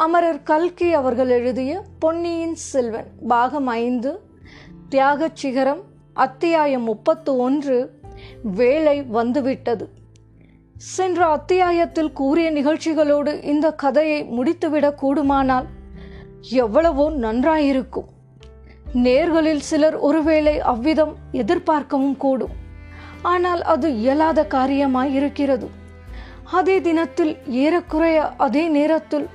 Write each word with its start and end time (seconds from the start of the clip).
அமரர் 0.00 0.42
கல்கி 0.42 0.92
அவர்கள் 0.92 1.28
எழுதிய 1.28 1.82
பொன்னியின் 1.98 2.54
செல்வன் 2.54 3.06
பாகம் 3.28 3.66
ஐந்து 3.66 4.20
தியாகச் 4.88 5.36
சிகரம் 5.36 5.80
அத்தியாயம் 6.14 6.82
முப்பத்து 6.82 7.36
ஒன்று 7.36 8.00
வேலை 8.42 9.02
வந்துவிட்டது. 9.02 9.88
சென்ற 10.78 11.26
அத்தியாயத்தில் 11.26 12.12
கூறிய 12.12 12.50
நிகழ்ச்சிகளோடு 12.50 13.42
இந்த 13.42 13.72
கதையை 13.72 14.22
முடித்துவிடக் 14.22 14.94
கூடுமானால் 14.94 15.66
எவ்வளவோ 16.40 17.10
நன்றாயிருக்கும். 17.10 18.08
நேர்களில் 18.92 19.60
சிலர் 19.60 19.96
ஒருவேளை 19.96 20.60
அவ்விதம் 20.60 21.16
எதிர்பார்க்கவும் 21.32 22.16
கூடும். 22.16 22.52
ஆனால் 23.22 23.62
அது 23.62 23.96
இயலாத 23.96 24.46
காரியமாய் 24.50 25.12
இருக்கிறது 25.12 25.68
அதே 26.44 26.80
தினத்தில் 26.80 27.36
ஏறக்குறைய 27.46 28.32
அதே 28.36 28.68
நேரத்தில் 28.68 29.28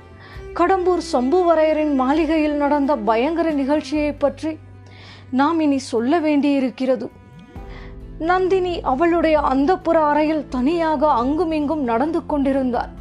கடம்பூர் 0.58 1.02
சம்புவரையரின் 1.12 1.94
மாளிகையில் 1.94 2.54
நடந்த 2.54 2.96
பயங்கர 2.96 3.50
நிகழ்ச்சியை 3.50 4.12
பற்றி 4.12 4.58
நாம் 5.30 5.60
இனி 5.60 5.78
சொல்ல 5.78 6.18
வேண்டியிருக்கிறது. 6.18 7.10
நந்தினி 8.18 8.80
அவளுடைய 8.80 9.40
அந்தப்புற 9.40 9.96
அறையில் 10.10 10.48
தனியாக 10.48 11.10
அங்குமிங்கும் 11.12 11.82
நடந்து 11.82 12.26
கொண்டிருந்தாள் 12.26 12.92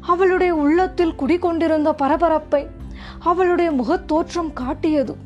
அவளுடைய 0.00 0.54
உள்ளத்தில் 0.54 1.14
குடிகொண்டிருந்த 1.14 1.92
பரபரப்பை 1.92 2.66
அவளுடைய 3.18 3.70
முகத்தோற்றம் 3.70 4.52
காட்டியது. 4.52 5.16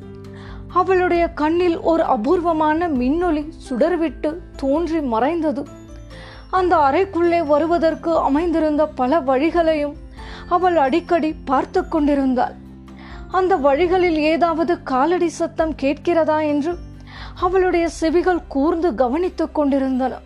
அவளுடைய 0.68 1.28
கண்ணில் 1.28 1.80
ஒரு 1.80 2.02
அபூர்வமான 2.02 2.88
மின்னொளி 2.88 3.42
சுடர்விட்டு 3.68 4.30
தோன்றி 4.56 5.00
மறைந்தது. 5.00 5.64
அந்த 6.50 6.76
அறைக்குள்ளே 6.76 7.46
வருவதற்கு 7.46 8.18
அமைந்திருந்த 8.18 8.86
பல 8.86 9.20
வழிகளையும் 9.20 9.94
அவள் 10.48 10.76
அடிக்கடி 10.76 11.34
பார்த்து 11.44 11.88
கொண்டிருந்தாள். 11.88 12.54
அந்த 13.30 13.56
வழிகளில் 13.56 14.18
ஏதாவது 14.18 14.82
காலடி 14.82 15.28
சத்தம் 15.28 15.74
கேட்கிறதா 15.74 16.40
என்று 16.40 16.76
அவளுடைய 17.40 17.88
செவிகள் 17.88 18.46
கூர்ந்து 18.46 18.94
கவனித்துக் 18.94 19.54
கொண்டிருந்தன. 19.54 20.18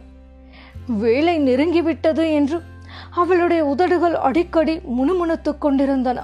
வேலை 0.86 1.38
நெருங்கிவிட்டது 1.38 2.32
என்று 2.32 2.62
அவளுடைய 3.10 3.64
உதடுகள் 3.64 4.14
அடிக்கடி 4.14 4.80
முணுமுணுத்துக் 4.84 5.60
கொண்டிருந்தன. 5.60 6.22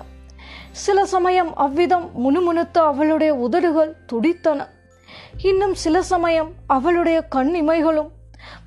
சில 0.71 1.06
சமயம் 1.06 1.56
அவ்விதம் 1.56 2.11
முணுமுணுத்த 2.15 2.83
அவளுடைய 2.83 3.34
உதடுகள் 3.34 3.97
துடித்தன. 4.06 4.69
இன்னும் 5.43 5.75
சில 5.75 6.03
சமயம் 6.03 6.51
அவளுடைய 6.67 7.21
கண் 7.21 7.55
இமைகளும் 7.56 8.09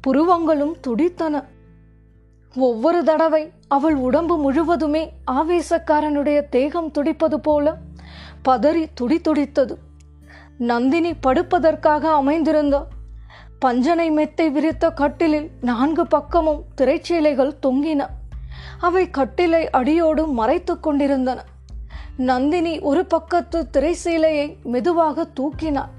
புருவங்களும் 0.08 0.74
துடித்தன. 0.82 1.44
ஒவ்வொரு 2.56 3.04
தடவை 3.04 3.52
அவள் 3.68 3.96
உடம்பு 3.96 4.38
முழுவதுமே 4.38 5.12
ஆவேசக்காரனுடைய 5.32 6.50
தேகம் 6.50 6.92
துடிப்பது 6.92 7.36
போல 7.36 7.76
பதறி 8.46 8.86
துடித்துடித்தது 9.02 9.76
நந்தினி 10.58 11.14
படுப்பதற்காக 11.14 12.12
அமைந்திருந்த 12.12 12.86
பஞ்சனை 13.60 14.12
மெத்தை 14.12 14.50
விரித்த 14.50 14.90
கட்டிலில் 14.90 15.52
நான்கு 15.62 16.08
பக்கமும் 16.08 16.64
திரைச்சீலைகள் 16.78 17.52
தொங்கின. 17.64 18.06
அவை 18.80 19.10
கட்டிலை 19.10 19.70
அடியோடு 19.70 20.28
மறைத்து 20.28 20.80
கொண்டிருந்தன. 20.80 21.44
நந்தினி 22.18 22.80
ஒரு 22.80 23.06
பக்கத்து 23.06 23.68
திரைசீலையை 23.74 24.56
மெதுவாக 24.64 25.28
தூக்கினாள். 25.40 25.94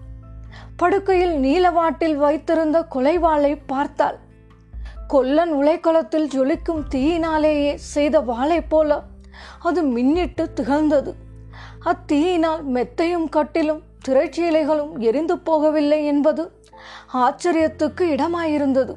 படுக்கையில் 0.77 1.35
நீலவாட்டில் 1.37 2.15
வைத்திருந்த 2.15 2.87
கொலைவாளை 2.95 3.59
பார்த்தாள். 3.67 4.19
கொல்லன் 5.07 5.53
உலைக்களத்தில் 5.55 6.29
ஜொலிக்கும் 6.35 6.83
தீயினாலேயே 6.89 7.77
செய்த 7.77 8.21
வாளை 8.21 8.61
போல 8.61 9.03
அது 9.59 9.83
மின்னிட்டு 9.83 10.53
திகழ்ந்தது. 10.53 11.15
அத்தீயினால் 11.85 12.63
மெத்தையும் 12.75 13.29
கட்டிலும் 13.29 13.83
திரைச்சீலைகளும் 14.09 14.99
எரிந்து 14.99 15.37
போகவில்லை 15.37 16.05
என்பது 16.05 16.51
ஆச்சரியத்துக்கு 17.15 18.05
இடமாயிருந்தது. 18.17 18.95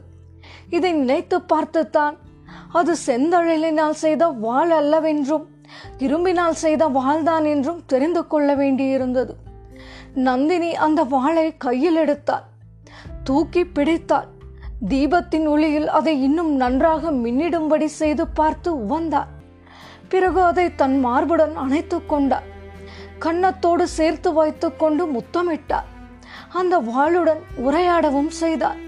இதை 0.70 0.92
நினைத்து 0.92 1.42
பார்த்துத்தான் 1.42 2.18
அது 2.72 2.96
செந்தழலினால் 3.06 3.98
செய்த 4.04 4.28
வாள் 4.28 4.72
அல்லவென்றும் 4.72 5.46
இரும்பினால் 5.98 6.58
செய்த 6.64 6.90
வாள்தான் 6.90 7.46
என்றும் 7.46 7.86
தெரிந்து 7.86 8.28
கொள்ள 8.28 8.56
வேண்டியிருந்தது. 8.56 9.34
நந்தினி 10.14 10.76
அந்த 10.76 11.04
வாளை 11.04 11.58
கையில் 11.58 11.98
எடுத்தாள். 11.98 12.46
தூக்கி 13.24 13.64
பிடித்தாள். 13.66 14.30
தீபத்தின் 14.88 15.48
ஒளியில் 15.48 15.88
அதை 15.88 16.22
இன்னும் 16.24 16.56
நன்றாக 16.56 17.12
மின்னிடும்படி 17.12 17.86
செய்து 17.86 18.28
பார்த்து 18.28 18.76
உவந்தாள் 18.76 19.32
பிறகு 20.10 20.44
அதை 20.44 20.76
தன் 20.76 21.06
மார்புடன் 21.06 21.54
அணைத்து 21.54 22.06
கொண்டார். 22.06 22.44
கன்னத்தோடு 23.20 23.84
சேர்த்து 23.84 24.34
வைத்துக்கொண்டு 24.34 25.06
முத்தமிட்டாள் 25.08 25.90
அந்த 26.50 26.80
வாளுடன் 26.80 27.42
உரையாடவும் 27.66 28.28
செய்தார். 28.28 28.80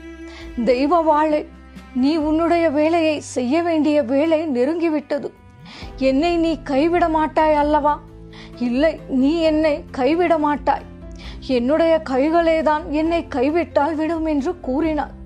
தெய்வ 0.65 1.01
வாளை 1.01 1.47
நீ 1.93 2.15
உன்னுடைய 2.15 2.69
வேலையை 2.69 3.19
செய்ய 3.19 3.63
வேண்டிய 3.63 4.03
வேலை 4.03 4.47
நெருங்கிவிட்டது. 4.47 5.31
என்னை 5.95 6.37
நீ 6.37 6.59
கைவிட 6.63 7.09
மாட்டாய் 7.09 7.53
அல்லவா? 7.53 7.99
இல்லை 8.59 8.99
நீ 9.07 9.37
என்னை 9.39 9.83
கைவிட 9.91 10.37
மாட்டாய். 10.37 10.85
என்னுடைய 11.47 12.01
கைகளேதான் 12.09 12.87
என்னை 12.89 13.27
கைவிட்டால் 13.27 13.95
விடும் 13.95 14.25
என்று 14.25 14.59
கூறினார். 14.59 15.19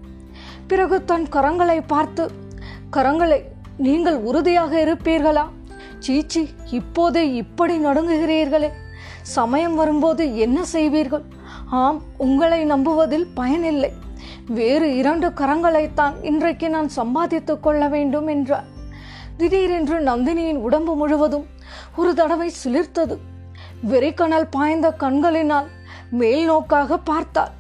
பிறகு 0.68 1.06
தன் 1.06 1.28
கரங்களை 1.32 1.84
பார்த்து 1.88 2.32
கரங்களை 2.92 3.42
நீங்கள் 3.78 4.16
உறுதியாக 4.16 4.84
இருப்பீர்களா? 4.84 5.46
சீச்சி 6.00 6.50
இப்போதே 6.72 7.34
இப்படி 7.34 7.86
நடுங்குகிறீர்களே. 7.86 8.70
சமயம் 9.22 9.76
வரும்போது 9.76 10.38
என்ன 10.38 10.64
செய்வீர்கள்? 10.74 11.24
ஆம் 11.70 12.02
உங்களை 12.18 12.66
நம்புவதில் 12.66 13.28
பயனில்லை. 13.34 13.92
வேறு 14.48 14.96
இரண்டு 14.96 15.30
கரங்களைத்தான் 15.30 16.14
இன்றைக்கு 16.22 16.70
நான் 16.70 16.90
சம்பாதித்துக் 16.90 17.64
கொள்ள 17.64 17.88
வேண்டும் 17.88 18.28
என்றார். 18.28 18.66
திடீரென்று 19.38 20.00
நந்தினியின் 20.00 20.58
உடம்பு 20.58 20.96
முழுவதும் 20.96 21.46
ஒரு 21.96 22.14
தடவை 22.14 22.52
சிலிர்த்தது. 22.64 23.18
வெறிக்கணல் 23.90 24.48
பாய்ந்த 24.52 24.92
கண்களினால் 24.92 25.68
மேல் 26.10 26.46
நோக்காக 26.46 26.98
பார்த்தாள். 26.98 27.54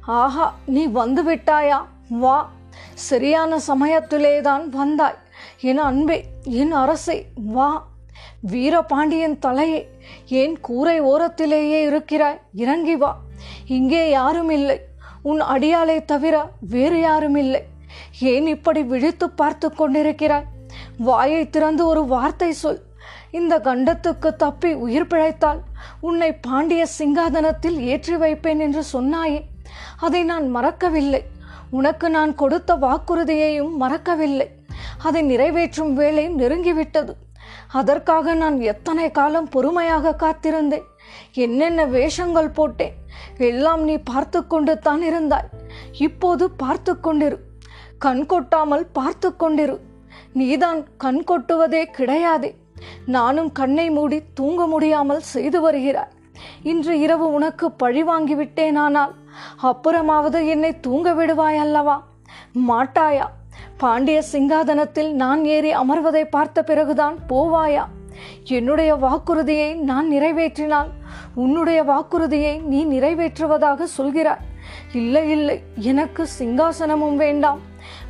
ஆஹா 0.00 0.54
நீ 0.66 0.86
வந்து 0.86 1.22
விட்டாயா 1.24 1.84
வா 2.10 2.50
சரியான 2.94 3.58
சமயத்திலேதான் 3.68 4.64
வந்தாய். 4.68 5.18
என் 5.60 5.78
அன்பே 5.78 6.24
என் 6.44 6.72
அரசே 6.72 7.26
வா. 7.34 7.88
வீரபாண்டியன் 8.52 9.38
தலையே 9.42 9.80
ஏன் 10.28 10.60
கூரை 10.60 11.00
ஓரத்திலேயே 11.00 11.80
இருக்கிறாய். 11.86 12.40
இறங்கி 12.54 12.96
வா. 12.96 13.18
இங்கே 13.66 14.10
யாரும் 14.10 14.50
இல்லை 14.50 14.78
உன் 15.22 15.40
அடியாலை 15.40 16.04
தவிர 16.04 16.50
வேறு 16.60 17.00
யாரும் 17.00 17.36
இல்லை 17.36 17.62
ஏன் 18.18 18.46
இப்படி 18.46 18.82
விழித்து 18.82 19.30
பார்த்து 19.30 19.68
கொண்டிருக்கிறாய்? 19.68 20.48
வாயை 20.98 21.42
திறந்து 21.48 21.86
ஒரு 21.86 22.04
வார்த்தை 22.04 22.52
சொல். 22.52 22.82
இந்த 23.30 23.58
கண்டத்துக்கு 23.58 24.36
தப்பி 24.36 24.72
உயிர் 24.72 25.06
பிழைத்தால் 25.06 25.60
உன்னை 26.00 26.32
பாண்டிய 26.32 26.86
சிங்காதனத்தில் 26.98 27.78
ஏற்றி 27.92 28.16
வைப்பேன் 28.16 28.58
என்று 28.58 28.84
சொன்னாயே. 28.92 29.40
அதை 29.96 30.22
நான் 30.22 30.48
மறக்கவில்லை. 30.48 31.22
உனக்கு 31.70 32.10
நான் 32.10 32.34
கொடுத்த 32.34 32.74
வாக்குறுதியையும் 32.74 33.74
மறக்கவில்லை. 33.76 34.48
அதை 35.02 35.22
நிறைவேற்றும் 35.22 35.92
வேலை 35.94 36.24
நெருங்கிவிட்டது. 36.28 37.12
அதற்காக 37.72 38.34
நான் 38.34 38.60
எத்தனை 38.60 39.10
காலம் 39.10 39.48
பொறுமையாக 39.48 40.14
காத்திருந்தேன். 40.14 40.86
என்னென்ன 41.34 41.86
வேஷங்கள் 41.86 42.50
போட்டேன். 42.50 42.94
எல்லாம் 43.36 43.82
நீ 43.82 43.96
பார்த்து 43.96 44.46
கொண்டு 44.46 44.78
தான் 44.78 45.02
இருந்தாய். 45.02 45.48
இப்போது 45.98 46.50
பார்த்து 46.50 46.92
கொண்டிரு. 47.02 47.38
கண் 47.98 48.26
கொட்டாமல் 48.26 48.86
பார்த்து 48.92 49.28
கொண்டிரு. 49.38 49.76
நீதான் 50.32 50.80
கண் 50.96 51.22
கொட்டுவதே 51.30 51.82
கிடையாதே. 51.98 52.50
நானும் 53.06 53.52
கண்ணை 53.52 53.90
மூடி 53.90 54.22
தூங்க 54.34 54.66
முடியாமல் 54.66 55.20
செய்து 55.20 55.60
வருகிறாய். 55.60 56.12
இன்று 56.62 56.98
இரவு 56.98 57.26
உனக்கு 57.32 57.66
பழி 57.72 58.02
வாங்கிவிட்டேனானால் 58.02 59.12
அப்புறமாவது 59.62 60.48
என்னை 60.48 60.80
தூங்க 60.80 61.14
விடுவாய் 61.14 61.56
அல்லவா? 61.56 62.06
மாட்டாயா? 62.68 63.26
பாண்டிய 63.76 64.22
சிங்காதனத்தில் 64.32 65.12
நான் 65.12 65.44
ஏறி 65.44 65.74
அமர்வதை 65.74 66.24
பார்த்த 66.24 66.62
பிறகுதான் 66.62 67.16
போவாயா? 67.28 67.84
என்னுடைய 68.44 68.94
வாக்குறுதியை 68.94 69.74
நான் 69.74 70.12
நிறைவேற்றினால் 70.12 70.90
உன்னுடைய 71.34 71.82
வாக்குறுதியை 71.82 72.58
நீ 72.58 72.84
நிறைவேற்றுவதாக 72.84 73.86
சொல்கிறாய். 73.98 74.44
இல்லை 74.92 75.30
இல்லை 75.30 75.62
எனக்கு 75.76 76.28
சிங்காசனமும் 76.38 77.16
வேண்டாம் 77.16 77.60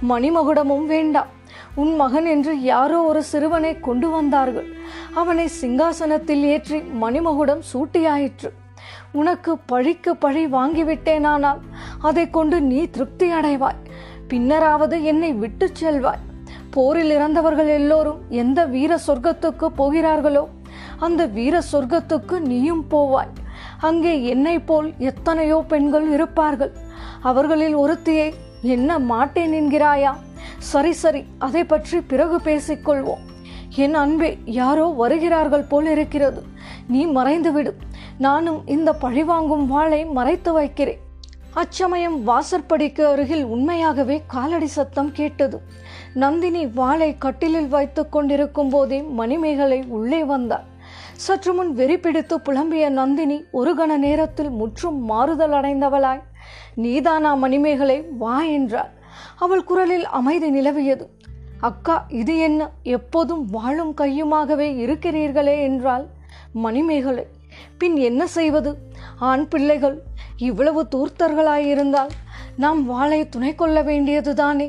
மணிமகுடமும் 0.08 0.86
வேண்டாம். 0.86 1.26
உன் 1.74 1.94
மகன் 1.94 2.24
என்று 2.24 2.62
யாரோ 2.62 3.02
ஒரு 3.02 3.22
சிறுவனை 3.22 3.80
கொண்டு 3.80 4.10
வந்தார்கள். 4.10 4.68
அவனை 5.14 5.48
சிங்காசனத்தில் 5.60 6.42
ஏற்றி 6.42 6.78
மணிமகுடம் 6.78 7.60
சூட்டியாயிற்று. 7.72 8.50
உனக்கு 9.12 9.58
பழிக்கு 9.58 10.16
பழி 10.16 10.46
வாங்கிவிட்டேனானால் 10.46 11.60
அதை 12.00 12.30
கொண்டு 12.30 12.60
நீ 12.60 12.86
திருப்தி 12.86 13.28
அடைவாய். 13.30 13.80
பின்னராவது 14.28 15.02
என்னை 15.02 15.32
விட்டுச் 15.32 15.74
செல்வாய். 15.74 16.24
போரில் 16.70 17.10
இறந்தவர்கள் 17.10 17.66
எல்லோரும் 17.66 18.20
எந்த 18.28 18.64
வீர 18.64 18.98
சொர்க்கத்துக்கு 19.06 19.66
போகிறார்களோ 19.80 20.48
அந்த 20.98 21.26
வீர 21.26 21.62
சொர்க்கத்துக்கு 21.72 22.38
நீயும் 22.40 22.84
போவாய். 22.90 23.32
அங்கே 23.80 24.12
என்னை 24.24 24.58
போல் 24.58 24.92
எத்தனையோ 24.98 25.64
பெண்கள் 25.68 26.10
இருப்பார்கள். 26.10 26.72
அவர்களில் 27.22 27.76
ஒருத்தியை 27.76 28.28
என்ன 28.62 28.98
மாட்டேன் 28.98 29.52
என்கிறாயா? 29.52 30.12
சரி 30.58 30.92
சரி 30.92 31.24
அதை 31.38 31.64
பற்றி 31.64 32.00
பிறகு 32.00 32.36
பேசிக்கொள்வோம். 32.44 33.24
என் 33.74 33.94
அன்பே 33.94 34.38
யாரோ 34.44 34.86
வருகிறார்கள் 34.86 35.68
போல் 35.68 35.86
இருக்கிறது. 35.86 36.42
நீ 36.86 37.06
மறைந்துவிடு. 37.06 37.72
நானும் 38.20 38.66
இந்த 38.66 38.92
பழிவாங்கும் 38.92 39.66
வாளை 39.66 40.04
மறைத்து 40.04 40.52
வைக்கிறேன். 40.52 40.98
அச்சமயம் 41.54 42.24
வாசற்படிக்கு 42.24 43.06
அருகில் 43.06 43.44
உண்மையாகவே 43.44 44.22
காலடி 44.26 44.66
சத்தம் 44.66 45.12
கேட்டது. 45.12 45.60
நந்தினி 46.14 46.66
வாளை 46.66 47.18
கட்டிலில் 47.18 47.68
வைத்துக் 47.68 48.12
கொண்டிருக்கும் 48.12 48.68
போதே 48.68 49.02
மணிமேகலை 49.02 49.84
உள்ளே 49.88 50.24
வந்தார் 50.24 50.66
சற்று 51.12 51.52
முன் 51.54 51.72
வெறி 51.72 51.98
பிடித்து 51.98 52.38
புலம்பிய 52.38 52.88
நந்தினி 52.88 53.44
ஒரு 53.50 53.74
கண 53.74 53.96
நேரத்தில் 53.96 54.50
முற்றும் 54.50 55.04
மாறுதல் 55.04 55.50
அடைந்தவளாய். 55.50 56.22
நீதானா 56.74 57.34
மணிமேகலை 57.34 58.04
வா 58.18 58.42
என்றாள். 58.42 58.92
அவள் 59.38 59.64
குரலில் 59.64 60.06
அமைதி 60.06 60.50
நிலவியது. 60.50 61.06
அக்கா 61.60 62.04
இது 62.08 62.38
என்ன? 62.38 62.70
எப்போதும் 62.82 63.44
வாழும் 63.50 63.94
கையுமாகவே 63.94 64.68
இருக்கிறீர்களே 64.86 65.60
என்றாள் 65.62 66.06
மணிமேகலை. 66.52 67.26
பின் 67.80 67.96
என்ன 67.96 68.26
செய்வது? 68.26 68.70
ஆண் 69.18 69.48
பிள்ளைகள் 69.48 70.02
இவ்வளவு 70.36 70.80
தூர்த்தர்களாயிருந்தால் 70.94 72.10
நாம் 72.56 72.84
வாளை 72.84 73.28
துணை 73.28 73.54
கொள்ள 73.54 73.82
வேண்டியதுதானே? 73.82 74.66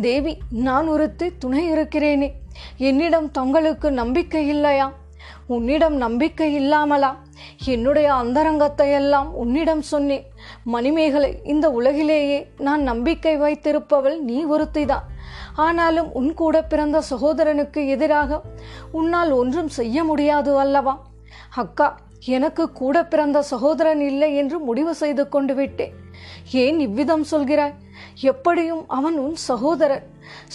தேவி 0.00 0.38
நான் 0.50 0.86
ஒருத்தி 0.86 1.36
துணை 1.38 1.72
இருக்கிறேனே. 1.72 2.28
என்னிடம் 2.76 3.30
தங்களுக்கு 3.30 3.90
நம்பிக்கை 3.90 4.48
இல்லையா? 4.48 4.92
உன்னிடம் 5.46 5.96
நம்பிக்கை 5.96 6.54
இல்லாமலா? 6.54 7.16
என்னுடைய 7.64 8.14
அந்தரங்கத்தை 8.14 8.90
எல்லாம் 8.92 9.34
உன்னிடம் 9.34 9.82
சொன்னேன். 9.82 10.24
மணிமேகலை 10.64 11.40
இந்த 11.44 11.70
உலகிலேயே 11.70 12.50
நான் 12.58 12.82
நம்பிக்கை 12.82 13.40
வைத்திருப்பவள் 13.40 14.18
நீ 14.18 14.44
ஒருத்திதான். 14.44 15.06
ஆனாலும் 15.54 16.12
உன் 16.12 16.34
கூட 16.34 16.62
பிறந்த 16.62 17.02
சகோதரனுக்கு 17.10 17.88
எதிராக 17.88 18.40
உன்னால் 18.92 19.30
ஒன்றும் 19.30 19.68
செய்ய 19.68 20.04
முடியாது 20.04 20.58
அல்லவா? 20.58 20.94
அக்கா 21.54 21.88
எனக்கு 22.26 22.72
கூட 22.72 23.04
பிறந்த 23.04 23.42
சகோதரன் 23.42 24.00
இல்லை 24.00 24.36
என்று 24.36 24.58
முடிவு 24.58 24.94
செய்து 24.94 25.28
கொண்டு 25.28 25.54
விட்டேன். 25.54 25.92
ஏன் 26.52 26.80
இவ்விதம் 26.80 27.24
சொல்கிறாய்? 27.30 27.72
எப்படியும் 28.20 28.84
அவன் 28.88 29.18
உன் 29.18 29.36
சகோதரன். 29.36 30.02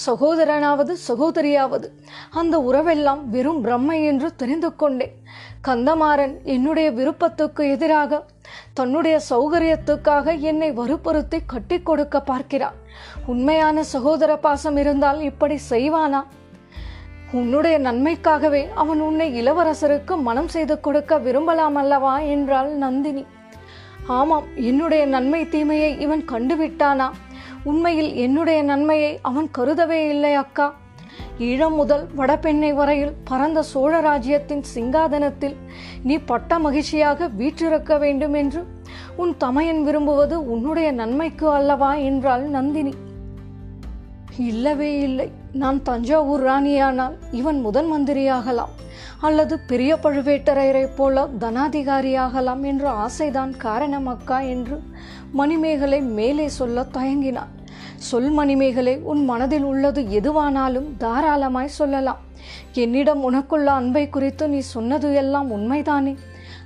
சகோதரனாவது 0.05 0.95
சகோதரியாவது. 1.07 1.83
அந்த 2.29 2.59
உறவெல்லாம் 2.59 3.23
வெறும் 3.23 3.63
பிரம்மை 3.63 4.05
என்று 4.05 4.35
தெரிந்து 4.35 4.75
கொண்டேன். 4.75 5.23
கந்தமாறன் 5.67 6.43
என்னுடைய 6.43 6.91
விருப்பத்துக்கு 6.91 7.69
எதிராக 7.69 8.25
தன்னுடைய 8.73 9.19
சௌகரியத்துக்காக 9.29 10.39
என்னை 10.39 10.71
வறுப்படுத்தி 10.71 11.39
கட்டி 11.45 11.81
கொடுக்க 11.81 12.21
பார்க்கிறான். 12.21 12.73
உண்மையான 13.25 13.83
சகோதர 13.83 14.37
பாசம் 14.37 14.77
இருந்தால் 14.77 15.21
இப்படி 15.21 15.59
செய்வானா? 15.69 16.23
உன்னுடைய 17.39 17.75
நன்மைக்காகவே 17.79 18.61
அவன் 18.73 18.99
உன்னை 18.99 19.27
இளவரசருக்கு 19.41 20.13
மனம் 20.21 20.47
செய்து 20.47 20.75
கொடுக்க 20.79 21.17
விரும்பலாம் 21.17 21.75
அல்லவா 21.75 22.13
என்றாள் 22.33 22.71
நந்தினி. 22.83 23.23
ஆமாம் 24.17 24.47
என்னுடைய 24.69 25.03
நன்மை 25.05 25.41
தீமையை 25.49 25.91
இவன் 25.99 26.23
கண்டுவிட்டானா? 26.31 27.07
உண்மையில் 27.63 28.11
என்னுடைய 28.15 28.59
நன்மையை 28.63 29.13
அவன் 29.21 29.47
கருதவே 29.57 29.99
இல்லை 30.09 30.33
அக்கா. 30.33 30.67
ஈழம் 31.39 31.75
முதல் 31.75 32.03
வடபெண்ணை 32.15 32.73
வரையில் 32.73 33.13
பரந்த 33.23 33.59
சோழ 33.63 33.93
ராஜ்யத்தின் 33.99 34.63
சிங்காதனத்தில் 34.75 35.55
நீ 36.03 36.15
பட்ட 36.31 36.59
மகிழ்ச்சியாக 36.59 37.27
வீற்றிருக்க 37.39 37.97
வேண்டும் 37.97 38.33
என்று 38.33 38.61
உன் 39.15 39.33
தமையன் 39.37 39.81
விரும்புவது 39.83 40.37
உன்னுடைய 40.53 40.89
நன்மைக்கு 40.91 41.47
அல்லவா 41.49 41.91
என்றாள் 42.09 42.45
நந்தினி. 42.57 42.93
இல்லவே 44.51 44.91
இல்லை. 44.99 45.29
நான் 45.55 45.81
தஞ்சாவூர் 45.81 46.43
ராணியானால் 46.43 47.13
இவன் 47.31 47.59
முதன் 47.59 47.93
மந்திரியாகலாம். 47.93 48.73
அல்லது 49.21 49.59
பெரிய 49.59 49.97
பழுவேட்டரையரைப் 50.03 50.95
போல 50.95 51.27
தனாதிகாரியாகலாம் 51.39 52.61
என்ற 52.61 53.07
ஆசைதான் 53.07 53.57
காரணம் 53.57 54.07
அக்கா 54.07 54.39
என்று 54.39 54.83
மணிமேகலை 55.31 56.01
மேலே 56.01 56.47
சொல்ல 56.47 56.85
தயங்கினான். 56.93 57.51
சொல் 57.95 58.29
மணிமேகலை 58.29 58.97
உன் 58.97 59.23
மனதில் 59.23 59.63
உள்ளது 59.63 60.01
எதுவானாலும் 60.01 60.89
தாராளமாய் 60.97 61.75
சொல்லலாம். 61.79 62.17
என்னிடம் 62.73 63.23
உனக்குள்ள 63.23 63.65
அன்பை 63.65 64.09
குறித்து 64.09 64.49
நீ 64.49 64.59
சொன்னது 64.59 65.13
எல்லாம் 65.13 65.51
உண்மைதானே? 65.51 66.15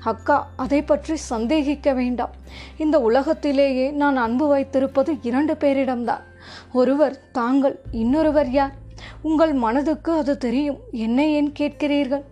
அக்கா 0.03 0.47
அதை 0.55 0.81
பற்றி 0.81 1.15
சந்தேகிக்க 1.15 1.93
வேண்டாம். 1.93 2.33
இந்த 2.77 3.01
உலகத்திலேயே 3.01 3.91
நான் 3.91 4.17
அன்பு 4.17 4.47
வைத்திருப்பது 4.47 5.17
இரண்டு 5.21 5.53
பேரிடம்தான். 5.53 6.27
ஒருவர் 6.73 7.31
தாங்கள் 7.31 7.79
இன்னொருவர் 7.91 8.49
யார்? 8.49 8.75
உங்கள் 9.21 9.53
மனதுக்கு 9.53 10.11
அது 10.13 10.37
தெரியும். 10.37 10.79
என்னை 10.91 11.33
ஏன் 11.33 11.51
கேட்கிறீர்கள்? 11.59 12.23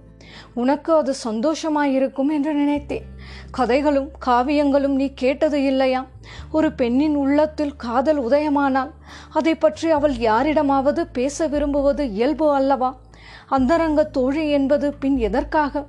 உனக்கு 0.54 0.96
அது 0.96 1.14
சந்தோஷமாயிருக்கும் 1.24 2.30
என்று 2.30 2.54
நினைத்தேன். 2.54 3.06
கதைகளும் 3.52 4.10
காவியங்களும் 4.26 4.96
நீ 4.96 5.12
கேட்டது 5.14 5.64
இல்லையா? 5.64 6.06
ஒரு 6.52 6.72
பெண்ணின் 6.72 7.16
உள்ளத்தில் 7.16 7.76
காதல் 7.76 8.22
உதயமானால் 8.22 8.92
அதை 9.30 9.56
பற்றி 9.56 9.90
அவள் 9.90 10.16
யாரிடமாவது 10.18 11.08
பேச 11.08 11.48
விரும்புவது 11.48 12.12
இயல்பு 12.12 12.54
அல்லவா? 12.54 13.00
அந்தரங்க 13.48 14.04
தோழி 14.04 14.50
என்பது 14.50 14.94
பின் 14.94 15.18
எதற்காக? 15.18 15.86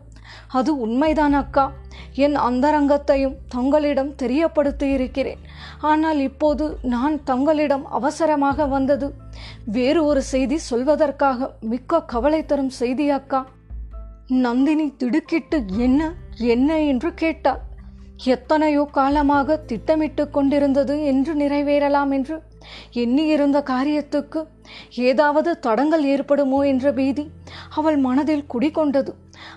அது 0.48 0.80
உண்மைதான் 0.80 1.32
அக்கா 1.32 1.72
என் 2.24 2.36
அந்தரங்கத்தையும் 2.48 3.36
தங்களிடம் 3.48 4.12
தெரியப்படுத்தி 4.22 4.88
இருக்கிறேன் 4.92 5.42
ஆனால் 5.90 6.20
இப்போது 6.20 6.64
நான் 6.94 7.16
தங்களிடம் 7.24 7.84
அவசரமாக 7.98 8.66
வந்தது. 8.66 9.08
வேறு 9.76 10.00
ஒரு 10.04 10.22
செய்தி 10.32 10.58
சொல்வதற்காக 10.70 11.48
மிக்க 11.72 12.02
கவலை 12.02 12.40
தரும் 12.44 12.74
செய்தி 12.80 13.06
அக்கா 13.10 13.40
நந்தினி 14.44 14.86
திடுக்கிட்டு 14.96 15.58
என்ன? 15.86 16.00
என்ன? 16.52 16.80
என்று 16.82 17.10
கேட்டாள். 17.14 17.62
எத்தனையோ 18.24 18.88
காலமாக 18.92 19.56
திட்டமிட்டு 19.56 20.30
கொண்டிருந்தது 20.30 21.04
என்று 21.04 21.34
நிறைவேறலாம் 21.34 22.12
என்று 22.12 22.42
எண்ணியிருந்த 22.92 23.62
காரியத்துக்கு 23.62 24.46
ஏதாவது 24.94 25.58
தடங்கள் 25.58 26.04
ஏற்படுமோ 26.04 26.66
என்ற 26.66 26.92
பீதி 26.92 27.30
அவள் 27.74 27.96
மனதில் 27.96 28.44
குடிகொண்டது. 28.54 29.08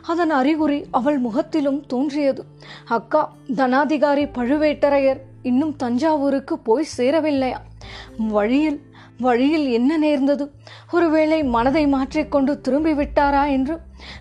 அதன் 0.01 0.30
அறிகுறி 0.30 0.86
அவள் 0.91 1.18
முகத்திலும் 1.18 1.86
தோன்றியது. 1.86 2.44
அக்கா 2.86 3.36
தனாதிகாரி 3.56 4.27
பழுவேட்டரையர் 4.34 5.22
இன்னும் 5.44 5.75
தஞ்சாவூருக்கு 5.75 6.60
போய் 6.60 6.86
சேரவில்லையா? 6.98 7.58
வழியில் 8.18 8.82
வழியில் 9.22 9.68
என்ன 9.72 9.98
நேர்ந்தது? 9.98 10.46
ஒருவேளை 10.92 11.40
மனதை 11.44 11.84
மாற்றிக்கொண்டு 11.88 12.54
திரும்பி 12.62 12.94
விட்டாரா 12.94 13.44
என்று? 13.51 13.75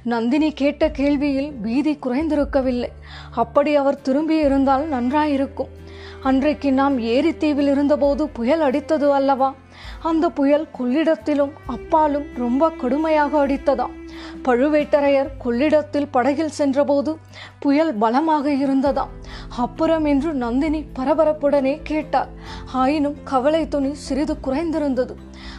நந்தினி 0.04 0.50
கேட்ட 0.52 0.88
கேள்வியில் 0.88 1.52
பீதி 1.62 1.95
குறைந்திருக்கவில்லை. 2.07 2.90
அப்படி 3.35 3.73
அவர் 3.75 4.02
திரும்பி 4.02 4.38
இருந்தால் 4.38 4.85
நன்றாயிருக்கும். 4.88 5.71
அன்றைக்கு 6.23 6.71
நாம் 6.73 6.97
ஏரித்தீவில் 6.99 7.71
இருந்தபோது 7.71 8.28
புயல் 8.28 8.61
அடித்தது 8.61 9.09
அல்லவா? 9.11 9.50
அந்த 10.02 10.26
புயல் 10.28 10.66
கொள்ளிடத்திலும் 10.78 11.54
அப்பாலும் 11.66 12.26
ரொம்ப 12.37 12.71
கடுமையாக 12.71 13.33
அடித்ததாம் 13.47 13.95
பழுவேட்டரையர் 14.45 15.30
கொள்ளிடத்தில் 15.45 16.11
படகில் 16.11 16.57
சென்றபோது 16.59 17.12
புயல் 17.59 17.92
பலமாக 17.95 18.52
இருந்ததாம் 18.64 19.12
அப்புறம் 19.59 20.04
என்று 20.04 20.30
நந்தினி 20.35 20.80
பரபரப்புடனே 20.99 21.83
கேட்டார் 21.83 22.30
ஆயினும் 22.73 23.16
கவலை 23.25 23.62
துணி 23.69 23.92
சிறிது 23.95 24.37
குறைந்திருந்தது. 24.47 25.14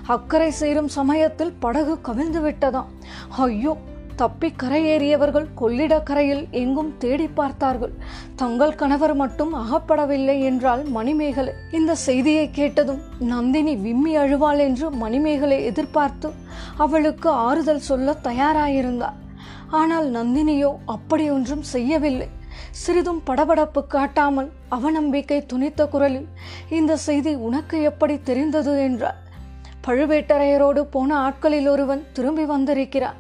அக்கறை 0.08 0.52
சேரும் 0.52 0.92
சமயத்தில் 0.98 1.56
படகு 1.60 2.02
கவிழ்ந்து 2.02 2.42
விட்டதாம். 2.48 2.92
ஐயோ 3.46 3.74
தப்பி 4.16 4.50
கரையேறியவர்கள் 4.62 5.48
கொள்ளிடக்கரையில் 5.60 6.44
எங்கும் 6.62 6.92
தேடி 6.98 7.28
பார்த்தார்கள். 7.28 7.94
தங்கள் 8.36 8.76
கணவர் 8.76 9.16
மட்டும் 9.16 9.54
அகப்படவில்லை 9.54 10.38
என்றால் 10.50 10.84
மணிமேகலை. 10.98 11.54
இந்த 11.72 11.96
செய்தியை 11.96 12.50
கேட்டதும் 12.50 13.02
நந்தினி 13.20 13.76
விம்மி 13.76 14.14
அழுவாள் 14.16 14.62
என்று 14.68 14.90
மணிமேகலை 15.04 15.64
எதிர்பார்த்து 15.64 16.30
அவளுக்கு 16.78 17.30
ஆறுதல் 17.30 17.88
சொல்ல 17.90 18.16
தயாராயிருந்தார் 18.24 19.18
ஆனால் 19.70 20.08
நந்தினியோ 20.12 20.72
அப்படி 20.86 21.30
ஒன்றும் 21.30 21.66
செய்யவில்லை. 21.74 22.30
சிறிதும் 22.72 23.22
படபடப்பு 23.28 23.88
காட்டாமல் 23.88 24.52
அவநம்பிக்கை 24.72 25.46
துணித்த 25.54 25.88
குரலில் 25.88 26.28
இந்த 26.70 26.98
செய்தி 26.98 27.34
உனக்கு 27.36 27.82
எப்படி 27.82 28.20
தெரிந்தது? 28.22 28.82
என்றார் 28.82 29.18
பழுவேட்டரையரோடு 29.88 30.82
போன 30.82 31.18
ஆட்களில் 31.18 31.68
ஒருவன் 31.68 32.06
திரும்பி 32.14 32.46
வந்திருக்கிறான். 32.46 33.16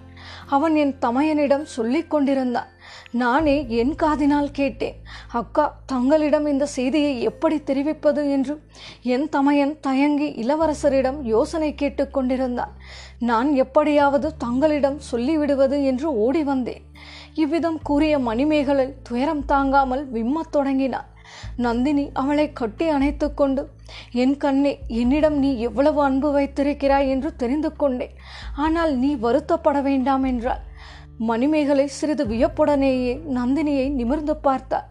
அவன் 0.48 0.76
என் 0.76 0.96
தமையனிடம் 1.02 1.64
சொல்லிக் 1.64 2.10
கொண்டிருந்தான். 2.10 2.68
நானே 3.12 3.66
என் 3.68 3.96
காதினால் 3.96 4.52
கேட்டேன். 4.52 5.02
அக்கா 5.32 5.80
தங்களிடம் 5.86 6.46
இந்த 6.46 6.66
செய்தியை 6.66 7.22
எப்படி 7.22 7.64
தெரிவிப்பது? 7.64 8.32
என்று 8.32 8.62
என் 9.02 9.30
தமையன் 9.30 9.80
தயங்கி 9.82 10.30
இளவரசரிடம் 10.30 11.22
யோசனை 11.22 11.76
கேட்டுக்கொண்டிருந்தான் 11.82 12.74
நான் 13.20 13.54
எப்படியாவது 13.54 14.38
தங்களிடம் 14.38 15.00
சொல்லிவிடுவது? 15.12 15.84
என்று 15.84 16.18
ஓடி 16.18 16.44
வந்தேன். 16.44 16.84
இவ்விதம் 17.36 17.80
கூறிய 17.84 18.14
மணிமேகலை 18.20 18.88
துயரம் 19.04 19.46
தாங்காமல் 19.46 20.04
விம்மத் 20.16 20.54
தொடங்கினார் 20.56 21.08
நந்தினி 21.58 22.04
அவளை 22.14 22.46
கட்டி 22.54 22.86
அணைத்து 22.88 23.28
கொண்டு 23.34 23.62
என் 24.24 24.36
கண்ணே 24.38 24.72
என்னிடம் 25.02 25.38
நீ 25.44 25.50
எவ்வளவு 25.58 26.00
அன்பு 26.04 26.30
வைத்திருக்கிறாய் 26.32 27.10
என்று 27.10 27.30
தெரிந்து 27.36 27.70
கொண்டேன். 27.76 28.16
ஆனால் 28.56 28.94
நீ 28.96 29.12
வருத்தப்பட 29.16 29.78
வேண்டாம் 29.82 30.24
என்றாள். 30.24 30.62
மணிமேகலை 31.30 31.86
சிறிது 31.88 32.24
வியப்புடனேயே 32.26 33.14
நந்தினியை 33.38 33.88
நிமிர்ந்து 33.90 34.36
பார்த்தார் 34.38 34.88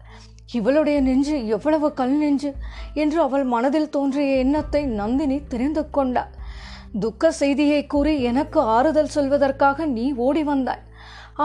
இவளுடைய 0.53 0.97
நெஞ்சு 1.01 1.35
எவ்வளவு 1.55 1.87
கல் 1.93 2.15
நெஞ்சு 2.17 2.49
என்று 2.93 3.19
அவள் 3.21 3.43
மனதில் 3.43 3.89
தோன்றிய 3.89 4.31
எண்ணத்தை 4.35 4.81
நந்தினி 4.85 5.37
தெரிந்து 5.53 5.89
கொண்டாள். 5.89 6.31
துக்க 6.99 7.31
செய்தியை 7.31 7.81
கூறி 7.85 8.13
எனக்கு 8.21 8.59
ஆறுதல் 8.59 9.13
சொல்வதற்காக 9.15 9.85
நீ 9.85 10.05
ஓடி 10.27 10.43
வந்தாய். 10.43 10.83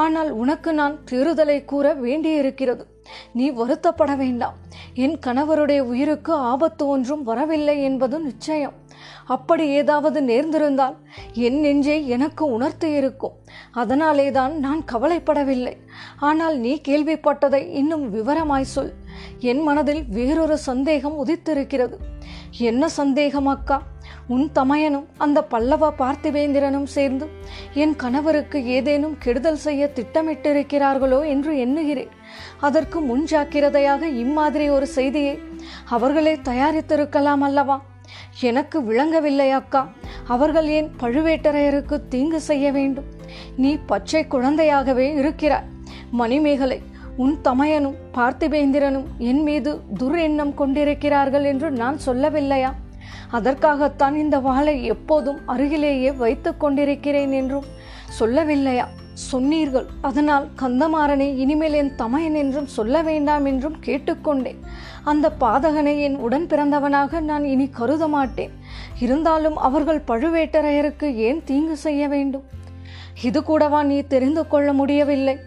ஆனால் 0.03 0.31
உனக்கு 0.43 0.71
நான் 0.73 0.97
தேறுதலை 1.11 1.59
கூற 1.65 1.87
வேண்டியிருக்கிறது. 2.05 2.85
நீ 3.33 3.47
வருத்தப்பட 3.51 4.13
வேண்டாம். 4.17 4.57
என் 5.05 5.17
கணவருடைய 5.27 5.81
உயிருக்கு 5.91 6.33
ஆபத்து 6.53 6.85
ஒன்றும் 6.87 7.23
வரவில்லை 7.23 7.77
என்பது 7.83 8.17
நிச்சயம். 8.21 8.77
அப்படி 9.27 9.65
ஏதாவது 9.81 10.19
நேர்ந்திருந்தால் 10.21 10.97
என் 11.47 11.59
நெஞ்சை 11.61 11.99
எனக்கு 12.09 12.45
உணர்த்தி 12.57 12.89
இருக்கும். 13.01 13.37
அதனாலே 13.73 14.27
தான் 14.31 14.55
நான் 14.59 14.83
கவலைப்படவில்லை. 14.93 15.75
ஆனால் 16.31 16.57
நீ 16.59 16.73
கேள்விப்பட்டதை 16.89 17.63
இன்னும் 17.81 18.07
விவரமாய் 18.15 18.73
சொல். 18.75 18.93
என் 19.51 19.63
மனதில் 19.63 20.03
வேறொரு 20.19 20.59
சந்தேகம் 20.69 21.19
உதித்திருக்கிறது. 21.25 21.97
என்ன 22.71 22.89
சந்தேகம் 23.01 23.47
அக்கா? 23.47 23.79
உன் 24.29 24.47
தமையனும் 24.55 25.05
அந்த 25.19 25.43
பல்லவ 25.43 25.91
பார்த்திவேந்திரனும் 25.99 26.89
சேர்ந்து 26.95 27.27
என் 27.75 27.97
கணவருக்கு 27.97 28.59
ஏதேனும் 28.67 29.17
கெடுதல் 29.19 29.61
செய்ய 29.67 29.91
திட்டமிட்டிருக்கிறார்களோ 29.95 31.27
என்று 31.27 31.59
எண்ணுகிறேன். 31.59 32.13
அதற்கு 32.61 33.01
முன் 33.01 33.25
ஜாக்கிரதையாக 33.25 34.09
இம்மாதிரி 34.09 34.69
ஒரு 34.69 34.87
செய்தியை 34.87 35.39
அவர்களே 35.89 36.35
தயாரித்திருக்கலாம் 36.35 37.45
அல்லவா? 37.49 37.83
எனக்கு 38.41 38.79
விளங்கவில்லை 38.85 39.51
அக்கா. 39.51 39.83
அவர்கள் 40.27 40.67
ஏன் 40.67 40.91
பழுவேட்டரையருக்கு 41.01 41.97
தீங்கு 42.09 42.41
செய்ய 42.41 42.73
வேண்டும்? 42.73 43.05
நீ 43.57 43.77
பச்சை 43.87 44.25
குழந்தையாகவே 44.25 45.07
இருக்கிறாய். 45.19 45.69
மணிமேகலை 46.11 46.81
உன் 47.17 47.37
தமையனும் 47.45 48.01
பார்த்திபேந்திரனும் 48.15 49.07
என் 49.19 49.43
மீது 49.43 49.81
துர் 49.99 50.19
எண்ணம் 50.19 50.55
கொண்டிருக்கிறார்கள் 50.55 51.45
என்று 51.45 51.71
நான் 51.71 51.99
சொல்லவில்லையா? 52.07 52.73
அதற்காகத்தான் 53.31 54.15
இந்த 54.15 54.39
வாளை 54.39 54.85
எப்போதும் 54.85 55.41
அருகிலேயே 55.47 56.13
வைத்துக் 56.13 56.61
கொண்டிருக்கிறேன் 56.61 57.33
என்றும் 57.33 57.65
சொல்லவில்லையா? 58.21 58.85
சொன்னீர்கள். 59.13 59.87
அதனால் 60.01 60.49
கந்தமாறனை 60.63 61.37
இனிமேல் 61.37 61.73
என் 61.73 61.95
தமையன் 61.95 62.35
என்றும் 62.35 62.67
சொல்ல 62.67 63.03
வேண்டாம் 63.03 63.45
என்றும் 63.45 63.77
கேட்டுக்கொண்டேன். 63.85 64.61
அந்த 65.05 65.33
பாதகனை 65.41 65.99
என் 65.99 66.17
உடன் 66.17 66.47
பிறந்தவனாக 66.47 67.21
நான் 67.21 67.45
இனி 67.45 67.69
கருத 67.69 68.09
மாட்டேன் 68.09 68.51
இருந்தாலும் 69.01 69.57
அவர்கள் 69.57 70.05
பழுவேட்டரையருக்கு 70.07 71.15
ஏன் 71.15 71.45
தீங்கு 71.45 71.77
செய்ய 71.77 72.09
வேண்டும்? 72.09 72.45
இது 73.23 73.43
கூடவா 73.43 73.83
நீ 73.83 74.03
தெரிந்து 74.03 74.49
கொள்ள 74.49 74.73
முடியவில்லை. 74.73 75.39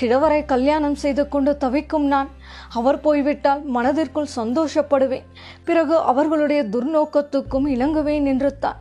கிழவரை 0.00 0.44
கல்யாணம் 0.44 0.94
செய்து 0.94 1.28
கொண்டு 1.28 1.56
தவிக்கும் 1.56 2.04
நான் 2.04 2.28
அவர் 2.68 3.00
போய்விட்டால் 3.00 3.62
மனதிற்குள் 3.62 4.34
சந்தோஷப்படுவேன். 4.36 5.26
பிறகு 5.64 5.96
அவர்களுடைய 5.96 6.64
துர்நோக்கத்துக்கும் 6.64 7.66
இணங்குவேன் 7.66 8.24
என்று 8.24 8.58
தான். 8.58 8.76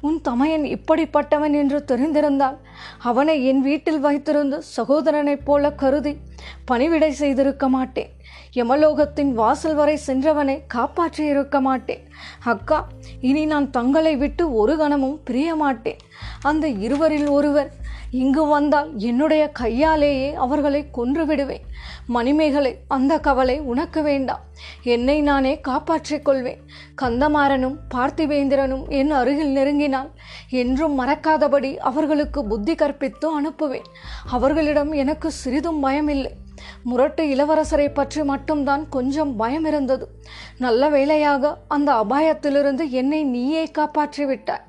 உன் 0.00 0.20
தமையன் 0.20 0.62
இப்படிப்பட்டவன் 0.62 1.52
என்று 1.52 1.84
தெரிந்திருந்தால் 1.86 2.56
அவனை 2.98 3.44
என் 3.44 3.60
வீட்டில் 3.60 4.04
வைத்திருந்து 4.04 4.60
சகோதரனைப் 4.76 5.44
போல 5.44 5.72
கருதி 5.72 6.16
பணிவிடை 6.64 7.12
செய்திருக்க 7.12 7.68
மாட்டேன். 7.68 8.10
யமலோகத்தின் 8.54 9.32
வாசல் 9.32 9.74
வரை 9.74 9.98
சென்றவனை 10.06 10.62
காப்பாற்றி 10.66 11.24
இருக்க 11.24 11.60
மாட்டேன். 11.60 12.08
அக்கா 12.44 12.86
இனி 13.20 13.44
நான் 13.44 13.70
தங்களை 13.70 14.16
விட்டு 14.16 14.54
ஒரு 14.54 14.76
கணமும் 14.76 15.20
பிரிய 15.24 15.54
மாட்டேன். 15.54 15.96
அந்த 16.42 16.68
இருவரில் 16.68 17.28
ஒருவர் 17.28 17.72
இங்கு 18.10 18.46
வந்தால் 18.46 18.96
என்னுடைய 18.96 19.48
கையாலேயே 19.48 20.34
அவர்களை 20.34 20.90
கொன்று 20.90 21.26
விடுவேன். 21.26 21.64
மணிமேகலை 22.06 22.76
அந்த 22.88 23.18
கவலை 23.18 23.60
உனக்கு 23.60 24.02
வேண்டாம். 24.02 24.40
என்னை 24.82 25.20
நானே 25.20 25.60
காப்பாற்றிக் 25.60 26.24
கொள்வேன். 26.24 26.60
கந்தமாறனும் 27.02 27.76
பார்த்திவேந்திரனும் 27.94 28.88
என் 28.88 29.10
அருகில் 29.10 29.56
நெருங்கினால் 29.56 30.10
என்றும் 30.48 31.00
மறக்காதபடி 31.00 31.76
அவர்களுக்கு 31.76 32.44
புத்தி 32.44 32.74
கற்பித்து 32.74 33.42
அனுப்புவேன். 33.42 33.88
அவர்களிடம் 34.30 34.92
எனக்கு 34.92 35.30
சிறிதும் 35.30 35.84
பயமில்லை. 35.84 36.32
முரட்டு 36.82 37.24
இளவரசரை 37.24 37.88
பற்றி 37.92 38.22
மட்டும்தான் 38.22 38.88
கொஞ்சம் 38.88 39.36
பயம் 39.36 39.64
இருந்தது 39.64 40.08
நல்ல 40.58 40.88
வேளையாக 40.88 41.58
அந்த 41.68 41.92
அபாயத்திலிருந்து 41.92 42.88
என்னை 42.90 43.24
நீயே 43.24 43.64
காப்பாற்றிவிட்டாய். 43.78 44.66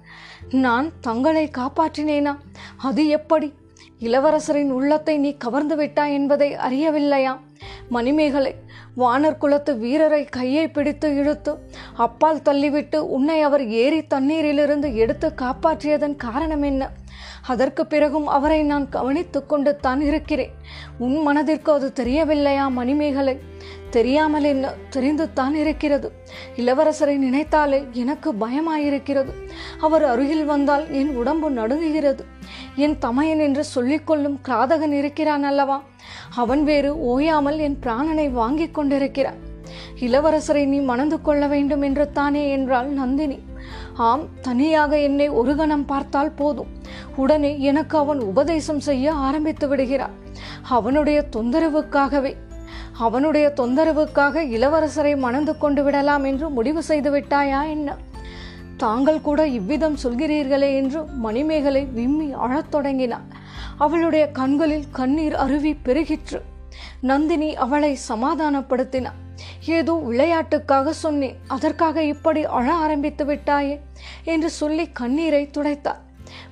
நான் 0.51 0.91
தங்களை 1.01 1.51
காப்பாற்றினேனா? 1.57 2.37
அது 2.77 3.07
எப்படி? 3.07 3.53
இளவரசரின் 4.01 4.69
உள்ளத்தை 4.69 5.17
நீ 5.17 5.31
கவர்ந்து 5.37 5.75
விட்டாய் 5.75 6.13
என்பதை 6.13 6.47
அறியவில்லையா? 6.67 7.33
மணிமேகலை 7.89 8.53
வானர் 8.97 9.37
குலத்து 9.37 9.71
வீரரை 9.77 10.21
கையை 10.25 10.67
பிடித்து 10.67 11.07
இழுத்து 11.15 11.51
அப்பால் 11.93 12.41
தள்ளிவிட்டு 12.45 12.99
உன்னை 13.15 13.41
அவர் 13.41 13.67
ஏரி 13.67 13.99
தண்ணீரிலிருந்து 14.01 14.89
எடுத்து 14.93 15.33
காப்பாற்றியதன் 15.41 16.15
காரணம் 16.15 16.61
என்ன? 16.61 16.89
அதற்கு 17.47 17.83
பிறகும் 17.85 18.27
அவரை 18.27 18.63
நான் 18.63 18.89
கவனித்து 18.89 19.45
கொண்டு 19.45 19.75
தான் 19.75 20.01
இருக்கிறேன். 20.01 20.53
உன் 20.97 21.17
மனதிற்கு 21.21 21.71
அது 21.71 21.93
தெரியவில்லையா 21.93 22.67
மணிமேகலை? 22.67 23.35
தெரியாமல் 23.89 24.43
என்ன 24.43 24.73
தெரிந்துத்தான் 24.89 25.53
இருக்கிறது. 25.53 26.11
இளவரசரை 26.55 27.15
நினைத்தாலே 27.17 27.87
எனக்கு 27.91 28.33
பயமாயிருக்கிறது. 28.33 29.33
அவர் 29.79 30.03
அருகில் 30.03 30.45
வந்தால் 30.45 30.91
என் 30.91 31.15
உடம்பு 31.15 31.51
நடுங்குகிறது. 31.51 32.23
என் 32.75 32.97
தமையன் 32.99 33.39
என்று 33.39 33.65
சொல்லிக்கொள்ளும் 33.75 34.39
கிராதகன் 34.47 34.91
இருக்கிறான் 34.91 35.43
அல்லவா? 35.43 35.83
அவன் 36.35 36.63
வேறு 36.63 37.01
ஓயாமல் 37.01 37.57
என் 37.57 37.79
பிராணனை 37.83 38.31
வாங்கிக் 38.31 38.73
கொண்டிருக்கிறான். 38.73 39.39
இளவரசரை 39.99 40.65
நீ 40.65 40.79
மணந்து 40.79 41.21
கொள்ள 41.21 41.47
வேண்டும் 41.47 41.81
என்று 41.81 42.11
தானே 42.11 42.51
என்றாள் 42.51 42.87
நந்தினி. 42.87 43.39
ஆம் 43.93 44.27
தனியாக 44.41 44.99
என்னை 44.99 45.29
ஒரு 45.29 45.55
கணம் 45.55 45.85
பார்த்தால் 45.85 46.31
போதும். 46.31 46.67
உடனே 47.15 47.59
எனக்கு 47.59 47.97
அவன் 47.97 48.19
உபதேசம் 48.19 48.79
செய்ய 48.79 49.13
ஆரம்பித்து 49.13 49.67
விடுகிறார். 49.67 50.15
அவனுடைய 50.61 51.25
தொந்தரவுக்காகவே 51.35 52.35
அவனுடைய 52.99 53.53
தொந்தரவுக்காக 53.55 54.43
இளவரசரை 54.55 55.17
மணந்து 55.17 55.57
கொண்டு 55.57 55.83
விடலாம் 55.83 56.23
என்று 56.23 56.49
முடிவு 56.49 56.81
செய்து 56.83 57.09
விட்டாயா 57.15 57.61
என்ன? 57.69 57.95
தாங்கள் 58.77 59.21
கூட 59.21 59.47
இவ்விதம் 59.47 59.97
சொல்கிறீர்களே 60.03 60.69
என்று 60.75 61.03
மணிமேகலை 61.05 61.85
விம்மி 61.85 62.31
அழத் 62.33 62.71
தொடங்கினாள். 62.71 63.27
அவளுடைய 63.77 64.31
கண்களில் 64.31 64.85
கண்ணீர் 64.91 65.35
அருவி 65.35 65.73
பெருகிற்று. 65.85 66.41
நந்தினி 67.01 67.55
அவளை 67.55 67.91
சமாதானப்படுத்தினாள். 68.09 69.19
ஏதோ 69.65 69.93
விளையாட்டுக்காக 70.09 70.89
சொன்னேன். 70.89 71.37
அதற்காக 71.47 72.03
இப்படி 72.03 72.45
அழ 72.45 72.67
ஆரம்பித்து 72.73 73.25
விட்டாயே 73.25 73.79
என்று 74.23 74.49
சொல்லி 74.49 74.85
கண்ணீரை 74.91 75.49
துடைத்தார் 75.57 76.03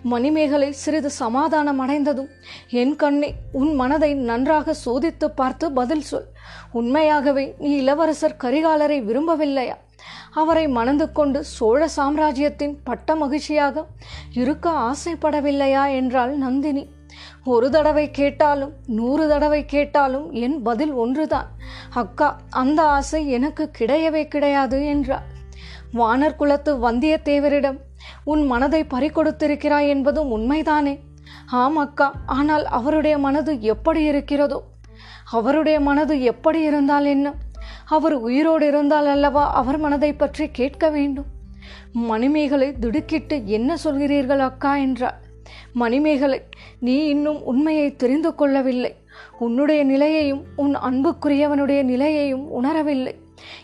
மணிமேகலை 0.03 0.71
சிறிது 0.71 1.09
சமாதானம் 1.09 1.79
அடைந்ததும் 1.79 2.29
என் 2.69 2.95
கண்ணே 2.95 3.29
உன் 3.51 3.71
மனதை 3.75 4.13
நன்றாக 4.29 4.75
சோதித்து 4.85 5.27
பார்த்து 5.35 5.71
பதில் 5.71 6.01
சொல். 6.01 6.27
உண்மையாகவே 6.71 7.55
நீ 7.59 7.75
இளவரசர் 7.75 8.39
கரிகாலரை 8.43 8.99
விரும்பவில்லையா? 9.01 9.77
அவரை 10.31 10.67
மணந்து 10.67 11.11
கொண்டு 11.11 11.43
சோழ 11.43 11.87
சாம்ராஜ்யத்தின் 11.87 12.79
பட்ட 12.83 13.15
மகிழ்ச்சியாக 13.15 13.85
இருக்க 14.33 14.69
ஆசைப்படவில்லையா 14.69 15.95
என்றாள் 15.95 16.33
நந்தினி. 16.37 16.89
ஒரு 17.43 17.69
தடவை 17.69 18.11
கேட்டாலும் 18.11 18.73
நூறு 18.87 19.27
தடவை 19.27 19.65
கேட்டாலும் 19.65 20.31
என் 20.31 20.61
பதில் 20.61 20.91
ஒன்றுதான். 20.91 21.47
அக்கா 21.93 22.39
அந்த 22.49 22.81
ஆசை 22.81 23.29
எனக்கு 23.29 23.71
கிடையவே 23.79 24.27
கிடையாது 24.27 24.85
என்றாள். 24.85 25.25
வானர் 25.93 26.35
குலத்து 26.35 26.91
வந்தியத்தேவரிடம் 26.91 27.77
உன் 28.23 28.45
மனதை 28.45 28.83
பறிகொடுத்திருக்கிறாய் 28.83 29.87
என்பதும் 29.87 30.31
உண்மைதானே? 30.37 30.99
ஆம் 31.45 31.77
அக்கா 31.77 32.13
ஆனால் 32.25 32.65
அவருடைய 32.65 33.17
மனது 33.17 33.61
எப்படி 33.61 34.03
இருக்கிறதோ 34.03 34.63
அவருடைய 35.31 35.79
மனது 35.79 36.21
எப்படி 36.21 36.61
இருந்தால் 36.61 37.05
என்ன? 37.05 37.33
அவர் 37.85 38.13
உயிரோடு 38.13 38.67
இருந்தால் 38.67 39.05
அல்லவா 39.05 39.53
அவர் 39.53 39.77
மனதை 39.77 40.13
பற்றி 40.13 40.49
கேட்க 40.51 40.89
வேண்டும். 40.89 41.25
மணிமேகலை 41.91 42.73
திடுக்கிட்டு 42.79 43.45
என்ன 43.45 43.77
சொல்கிறீர்கள் 43.83 44.37
அக்கா 44.37 44.75
என்றார் 44.75 45.17
மணிமேகலை 45.73 46.41
நீ 46.79 47.05
இன்னும் 47.05 47.43
உண்மையை 47.43 47.95
தெரிந்து 47.95 48.35
கொள்ளவில்லை. 48.35 48.95
உன்னுடைய 49.39 49.83
நிலையையும் 49.83 50.43
உன் 50.55 50.75
அன்புக்குரியவனுடைய 50.75 51.83
நிலையையும் 51.83 52.63
உணரவில்லை. 52.63 53.13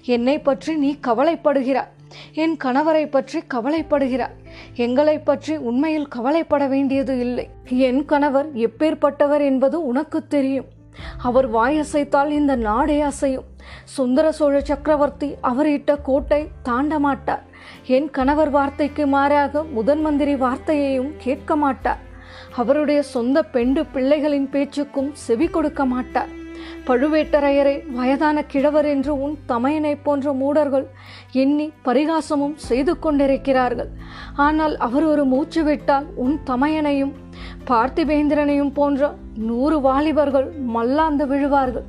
என்னை 0.06 0.40
பற்றி 0.40 0.76
நீ 0.76 0.98
கவலைப்படுகிறாய். 1.08 1.92
என் 2.34 2.56
கணவரை 2.64 3.06
பற்றி 3.10 3.40
கவலைப்படுகிறாய். 3.54 4.38
எங்களை 4.76 5.20
பற்றி 5.20 5.56
உண்மையில் 5.58 6.08
கவலைப்பட 6.08 6.68
வேண்டியது 6.68 7.20
இல்லை. 7.20 7.50
என் 7.70 8.06
கணவர் 8.06 8.54
எப்பேற்பட்டவர் 8.54 9.42
என்பது 9.42 9.86
உனக்கு 9.86 10.28
தெரியும். 10.28 10.70
அவர் 11.18 11.52
வாயசைத்தால் 11.54 12.30
இந்த 12.30 12.56
நாடே 12.56 13.02
அசையும். 13.02 13.50
சுந்தர 13.84 14.32
சோழ 14.32 14.62
சக்கரவர்த்தி 14.62 15.36
அவர் 15.42 15.68
இட்ட 15.68 15.98
கோட்டை 15.98 16.48
தாண்ட 16.64 17.00
மாட்டார். 17.00 17.44
என் 17.88 18.10
கணவர் 18.10 18.50
வார்த்தைக்கு 18.50 19.08
மாறாக 19.08 19.64
முதன் 19.64 20.02
மந்திரி 20.02 20.36
வார்த்தையையும் 20.36 21.14
கேட்க 21.18 21.56
மாட்டார். 21.56 22.00
அவருடைய 22.56 23.02
சொந்த 23.02 23.44
பெண்டு 23.44 23.84
பிள்ளைகளின் 23.84 24.50
பேச்சுக்கும் 24.50 25.12
செவி 25.14 25.48
கொடுக்க 25.48 25.86
மாட்டார். 25.86 26.42
பழுவேட்டரையரே 26.88 27.92
வயதான 27.92 28.44
கிழவர் 28.44 28.86
என்று 28.86 29.20
உன் 29.20 29.38
தமையனைப் 29.48 30.04
போன்ற 30.04 30.34
மூடர்கள் 30.34 30.88
எண்ணி 31.32 31.72
பரிகாசமும் 31.86 32.56
செய்து 32.56 33.00
கொண்டிருக்கிறார்கள். 33.00 33.90
ஆனால் 34.36 34.78
அவர் 34.78 35.04
ஒரு 35.04 35.26
மூச்சு 35.26 35.64
விட்டால் 35.64 36.06
உன் 36.16 36.40
தமையனையும் 36.46 37.14
பார்த்திபேந்திரனையும் 37.68 38.74
போன்ற 38.74 39.14
நூறு 39.36 39.82
வாலிபர்கள் 39.82 40.52
மல்லாந்து 40.52 41.28
விழுவார்கள். 41.28 41.88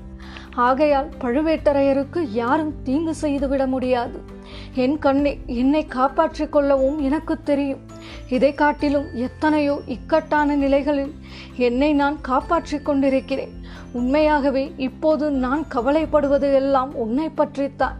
ஆகையால் 0.54 1.08
பழுவேட்டரையருக்கு 1.20 2.20
யாரும் 2.32 2.74
தீங்கு 2.82 3.14
செய்துவிட 3.14 3.66
முடியாது. 3.66 4.33
என் 4.74 4.98
கண்ணை 4.98 5.38
என்னை 5.46 5.86
காப்பாற்றிக் 5.86 6.52
கொள்ளவும் 6.52 6.98
எனக்கு 7.02 7.42
தெரியும். 7.42 7.82
இதை 8.28 8.54
காட்டிலும் 8.54 9.06
எத்தனையோ 9.14 9.80
இக்கட்டான 9.86 10.56
நிலைகளில் 10.56 11.14
என்னை 11.56 11.92
நான் 11.92 12.20
காப்பாற்றிக் 12.20 12.84
கொண்டிருக்கிறேன். 12.84 13.52
உண்மையாகவே 13.92 14.72
இப்போது 14.76 15.30
நான் 15.30 15.64
கவலைப்படுவது 15.74 16.54
எல்லாம் 16.54 16.94
உன்னை 16.94 17.28
பற்றித்தான். 17.28 17.98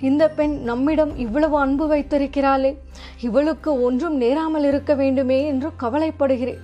இந்த 0.00 0.28
பெண் 0.28 0.60
நம்மிடம் 0.62 1.16
இவ்வளவு 1.16 1.58
அன்பு 1.58 1.84
வைத்திருக்கிறாளே 1.94 2.76
இவளுக்கு 3.20 3.82
ஒன்றும் 3.82 4.16
நேராமல் 4.16 4.64
இருக்க 4.64 4.94
வேண்டுமே 4.94 5.46
என்று 5.46 5.70
கவலைப்படுகிறேன். 5.80 6.62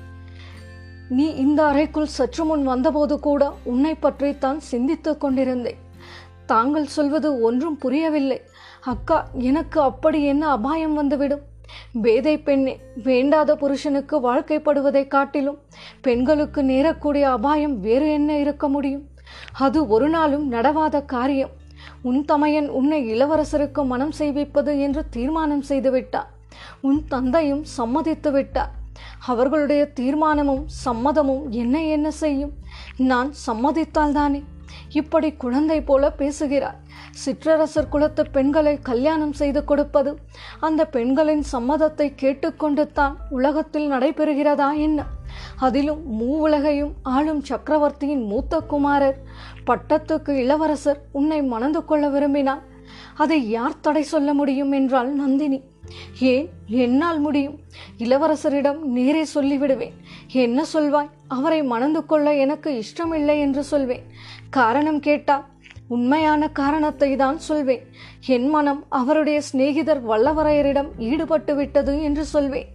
நீ 1.09 1.27
இந்த 1.31 1.65
அறைக்குள் 1.65 2.07
சற்று 2.07 2.45
முன் 2.45 2.65
வந்தபோது 2.65 3.21
கூட 3.21 3.53
உன்னை 3.63 3.95
பற்றித்தான் 3.95 4.61
சிந்தித்துக் 4.61 5.21
கொண்டிருந்தேன். 5.21 5.79
தாங்கள் 6.47 6.87
சொல்வது 6.87 7.41
ஒன்றும் 7.41 7.79
புரியவில்லை. 7.79 8.41
அக்கா 8.93 9.17
எனக்கு 9.51 9.79
அப்படி 9.81 10.19
என்ன 10.25 10.45
அபாயம் 10.49 10.95
வந்துவிடும்? 10.95 11.45
பேதை 12.05 12.35
பெண்ணே 12.39 12.75
வேண்டாத 13.05 13.57
புருஷனுக்கு 13.57 14.17
வாழ்க்கைப்படுவதை 14.29 15.03
காட்டிலும் 15.09 15.59
பெண்களுக்கு 16.01 16.61
நேரக்கூடிய 16.63 17.25
அபாயம் 17.37 17.75
வேறு 17.81 18.09
என்ன 18.13 18.39
இருக்க 18.39 18.69
முடியும்? 18.69 19.05
அது 19.59 19.79
ஒரு 19.89 20.09
நாளும் 20.09 20.47
நடவாத 20.53 21.05
காரியம். 21.05 21.55
உன் 22.03 22.21
தமையன் 22.25 22.69
உன்னை 22.79 23.01
இளவரசருக்கு 23.15 23.83
மனம் 23.85 24.15
செய்விப்பது 24.21 24.73
என்று 24.81 25.03
தீர்மானம் 25.09 25.65
செய்துவிட்டார். 25.69 26.29
உன் 26.81 27.01
தந்தையும் 27.09 27.65
சம்மதித்து 27.79 28.33
விட்டார். 28.33 28.73
அவர்களுடைய 29.27 29.83
தீர்மானமும் 30.01 30.65
சம்மதமும் 30.85 31.45
என்ன 31.63 31.85
என்ன 31.85 32.11
செய்யும்? 32.23 32.55
நான் 33.13 33.31
சம்மதித்தால்தானே 33.47 34.41
இப்படி 34.93 35.29
குழந்தை 35.33 35.81
போல 35.81 36.11
பேசுகிறார். 36.13 36.79
சிற்றரசர் 37.25 37.89
குலத்து 37.89 38.31
பெண்களை 38.31 38.79
கல்யாணம் 38.83 39.33
செய்து 39.33 39.65
கொடுப்பது 39.65 40.19
அந்த 40.61 40.87
பெண்களின் 40.87 41.45
சம்மதத்தை 41.53 42.13
கேட்டுக்கொண்டு 42.17 42.93
தான் 42.93 43.17
உலகத்தில் 43.31 43.93
நடைபெறுகிறதா 43.93 44.77
என்ன? 44.77 45.05
அதிலும் 45.57 46.03
மூவுலகையும் 46.21 46.93
ஆளும் 47.03 47.41
சக்கரவர்த்தியின் 47.41 48.25
மூத்த 48.25 48.61
குமாரர் 48.61 49.19
பட்டத்துக்கு 49.67 50.31
இளவரசர் 50.31 51.01
உன்னை 51.13 51.43
மணந்து 51.43 51.85
கொள்ள 51.85 52.09
விரும்பினார். 52.09 52.63
அதை 53.15 53.49
யார் 53.49 53.81
தடை 53.81 54.03
சொல்ல 54.03 54.35
முடியும் 54.35 54.73
என்றால் 54.73 55.09
நந்தினி. 55.09 55.63
ஏன்? 56.19 56.49
என்னால் 56.67 57.21
முடியும். 57.21 57.59
இளவரசரிடம் 57.99 58.79
நேரே 58.79 59.27
சொல்லிவிடுவேன். 59.35 59.93
என்ன 60.33 60.65
சொல்வாய்? 60.73 61.11
அவரை 61.29 61.63
மணந்து 61.63 62.07
கொள்ள 62.07 62.35
எனக்கு 62.35 62.77
இஷ்டமில்லை 62.77 63.41
என்று 63.41 63.65
சொல்வேன். 63.65 64.03
காரணம் 64.51 65.01
கேட்டால் 65.01 65.47
உண்மையான 65.95 66.49
காரணத்தை 66.61 67.11
தான் 67.23 67.39
சொல்வேன். 67.49 67.85
என் 68.35 68.49
மனம் 68.55 68.81
அவருடைய 69.01 69.39
சிநேகிதர் 69.49 70.03
வல்லவரையரிடம் 70.11 70.91
ஈடுபட்டு 71.11 71.55
விட்டது 71.61 71.95
என்று 72.09 72.25
சொல்வேன். 72.35 72.69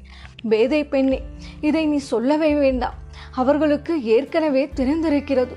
பேதை 0.51 0.81
பெண்ணே 0.93 1.19
இதை 1.67 1.83
நீ 1.91 1.99
சொல்லவே 2.13 2.49
வேண்டாம். 2.63 2.97
அவர்களுக்கு 3.41 3.93
ஏற்கனவே 4.15 4.63
தெரிந்திருக்கிறது. 4.79 5.53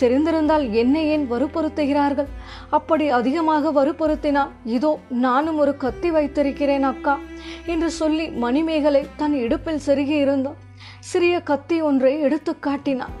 தெரிந்திருந்தால் 0.00 0.64
என்னை 0.80 1.02
ஏன் 1.12 1.24
வறுப்படுத்துகிறார்கள் 1.30 2.28
அப்படி 2.76 3.04
அதிகமாக 3.18 3.70
வறுப்படுத்தினால் 3.78 4.50
இதோ 4.76 4.90
நானும் 5.24 5.58
ஒரு 5.62 5.72
கத்தி 5.84 6.08
வைத்திருக்கிறேன் 6.16 6.86
அக்கா 6.90 7.14
என்று 7.72 7.88
சொல்லி 8.00 8.26
மணிமேகலை 8.44 9.02
தன் 9.20 9.36
இடுப்பில் 9.44 9.84
செருகி 9.86 10.16
இருந்தான் 10.24 10.60
சிறிய 11.10 11.34
கத்தி 11.50 11.76
ஒன்றை 11.88 12.12
எடுத்து 12.26 12.52
காட்டினான். 12.66 13.14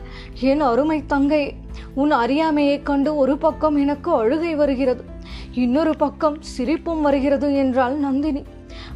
என் 0.50 0.64
அருமை 0.70 0.98
தங்கையே 1.12 1.48
உன் 1.94 2.12
அறியாமையைக் 2.12 2.82
கண்டு 2.82 3.16
ஒரு 3.16 3.38
பக்கம் 3.38 3.76
எனக்கு 3.76 4.14
அழுகை 4.14 4.54
வருகிறது 4.54 5.04
இன்னொரு 5.52 5.96
பக்கம் 5.96 6.42
சிரிப்பும் 6.42 7.00
வருகிறது 7.00 7.54
என்றாள் 7.54 7.94
நந்தினி. 7.96 8.44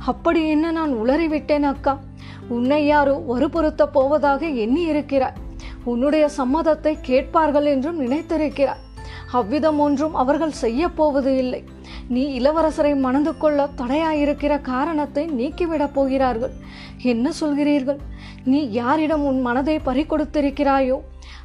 அப்படி 0.06 0.48
என்ன 0.48 0.70
நான் 0.70 0.92
உளறிவிட்டேன் 0.94 1.62
அக்கா? 1.62 2.00
உன்னை 2.48 2.86
யாரோ 2.86 3.22
வறுபொருத்த 3.28 3.86
போவதாக 3.86 4.46
எண்ணி 4.46 4.82
இருக்கிறாய் 4.82 5.38
உன்னுடைய 5.84 6.28
சம்மதத்தை 6.38 6.96
கேட்பார்கள் 7.02 7.64
என்றும் 7.64 8.00
நினைத்திருக்கிறாய் 8.00 8.84
அவ்விதம் 9.32 9.78
ஒன்றும் 9.78 10.14
அவர்கள் 10.14 10.50
செய்ய 10.50 10.88
போவது 10.88 11.36
இல்லை. 11.36 11.64
நீ 12.10 12.40
இளவரசரை 12.40 12.92
மணந்து 12.96 13.32
கொள்ள 13.36 13.68
தடையாயிருக்கிற 13.76 14.52
காரணத்தை 14.60 15.24
நீக்கிவிடப் 15.30 15.92
போகிறார்கள். 15.92 16.54
என்ன 17.02 17.32
சொல்கிறீர்கள்? 17.40 18.00
நீ 18.44 18.60
யாரிடம் 18.70 19.24
உன் 19.24 19.40
மனதை 19.40 19.76
பறிகொடுத்திருக்கிறாயோ 19.84 20.96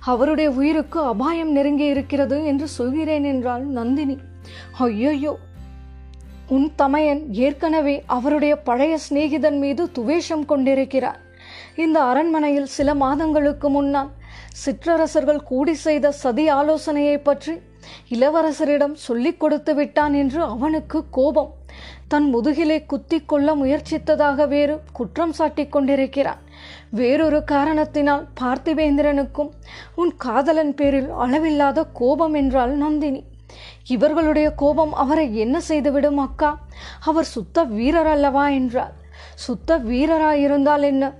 அவருடைய 0.05 0.49
உயிருக்கு 0.51 0.99
அபாயம் 1.01 1.51
நெருங்கி 1.51 1.85
இருக்கிறது 1.85 2.45
என்று 2.45 2.67
சொல்கிறேன் 2.67 3.23
என்றாள் 3.23 3.63
நந்தினி. 3.63 4.17
ஐயோயோ! 4.79 5.33
உன் 6.47 6.67
தமையன் 6.75 7.21
ஏற்கனவே 7.37 8.03
அவருடைய 8.07 8.55
பழைய 8.55 8.97
சிநேகிதன் 8.97 9.57
மீது 9.57 9.91
துவேஷம் 9.91 10.45
கொண்டிருக்கிறார். 10.45 11.19
இந்த 11.75 11.97
அரண்மனையில் 12.03 12.65
சில 12.65 12.89
மாதங்களுக்கு 12.95 13.69
முன்னால் 13.69 14.11
சிற்றரசர்கள் 14.53 15.41
கூடி 15.43 15.73
செய்த 15.75 16.11
சதி 16.11 16.45
ஆலோசனையை 16.49 17.17
பற்றி 17.17 17.53
இளவரசரிடம் 18.09 18.93
சொல்லிக் 18.93 19.39
கொடுத்து 19.39 19.75
விட்டான் 19.75 20.13
என்று 20.13 20.43
அவனுக்கு 20.43 21.05
கோபம். 21.09 21.53
தன் 22.07 22.35
முதுகிலே 22.35 22.85
குத்தி 22.85 23.21
கொள்ள 23.21 23.55
முயற்சித்ததாக 23.55 24.47
வேறு 24.47 24.81
குற்றம் 24.93 25.33
சாட்டிக் 25.39 25.69
கொண்டிருக்கிறான். 25.69 26.41
வேறொரு 26.89 27.43
காரணத்தினால் 27.43 28.27
பார்த்திபேந்திரனுக்கும் 28.41 29.49
உன் 29.95 30.15
காதலன் 30.17 30.75
பேரில் 30.75 31.09
அளவில்லாத 31.09 31.83
கோபம் 31.83 32.33
என்றால் 32.33 32.71
நந்தினி. 32.71 33.23
இவர்களுடைய 33.87 34.49
கோபம் 34.49 34.93
அவரை 34.93 35.35
என்ன 35.35 35.59
செய்துவிடும் 35.59 36.17
அக்கா? 36.17 36.59
அவர் 36.99 37.23
சுத்த 37.23 37.63
வீரர் 37.63 38.07
அல்லவா 38.07 38.47
என்றார் 38.47 38.93
சுத்த 39.35 39.79
வீரராயிருந்தால் 39.79 40.81
என்ன? 40.81 41.13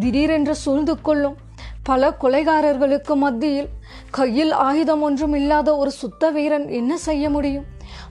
திடீரென்று 0.00 0.54
சூழ்ந்து 0.54 1.00
கொள்ளும் 1.00 1.36
பல 1.82 2.16
கொலைகாரர்களுக்கு 2.20 3.14
மத்தியில் 3.14 3.68
கையில் 4.16 4.50
ஆயுதம் 4.50 5.02
ஒன்றும் 5.02 5.34
இல்லாத 5.34 5.76
ஒரு 5.76 5.90
சுத்த 5.90 6.30
வீரன் 6.30 6.68
என்ன 6.68 6.96
செய்ய 6.96 7.30
முடியும்? 7.30 7.64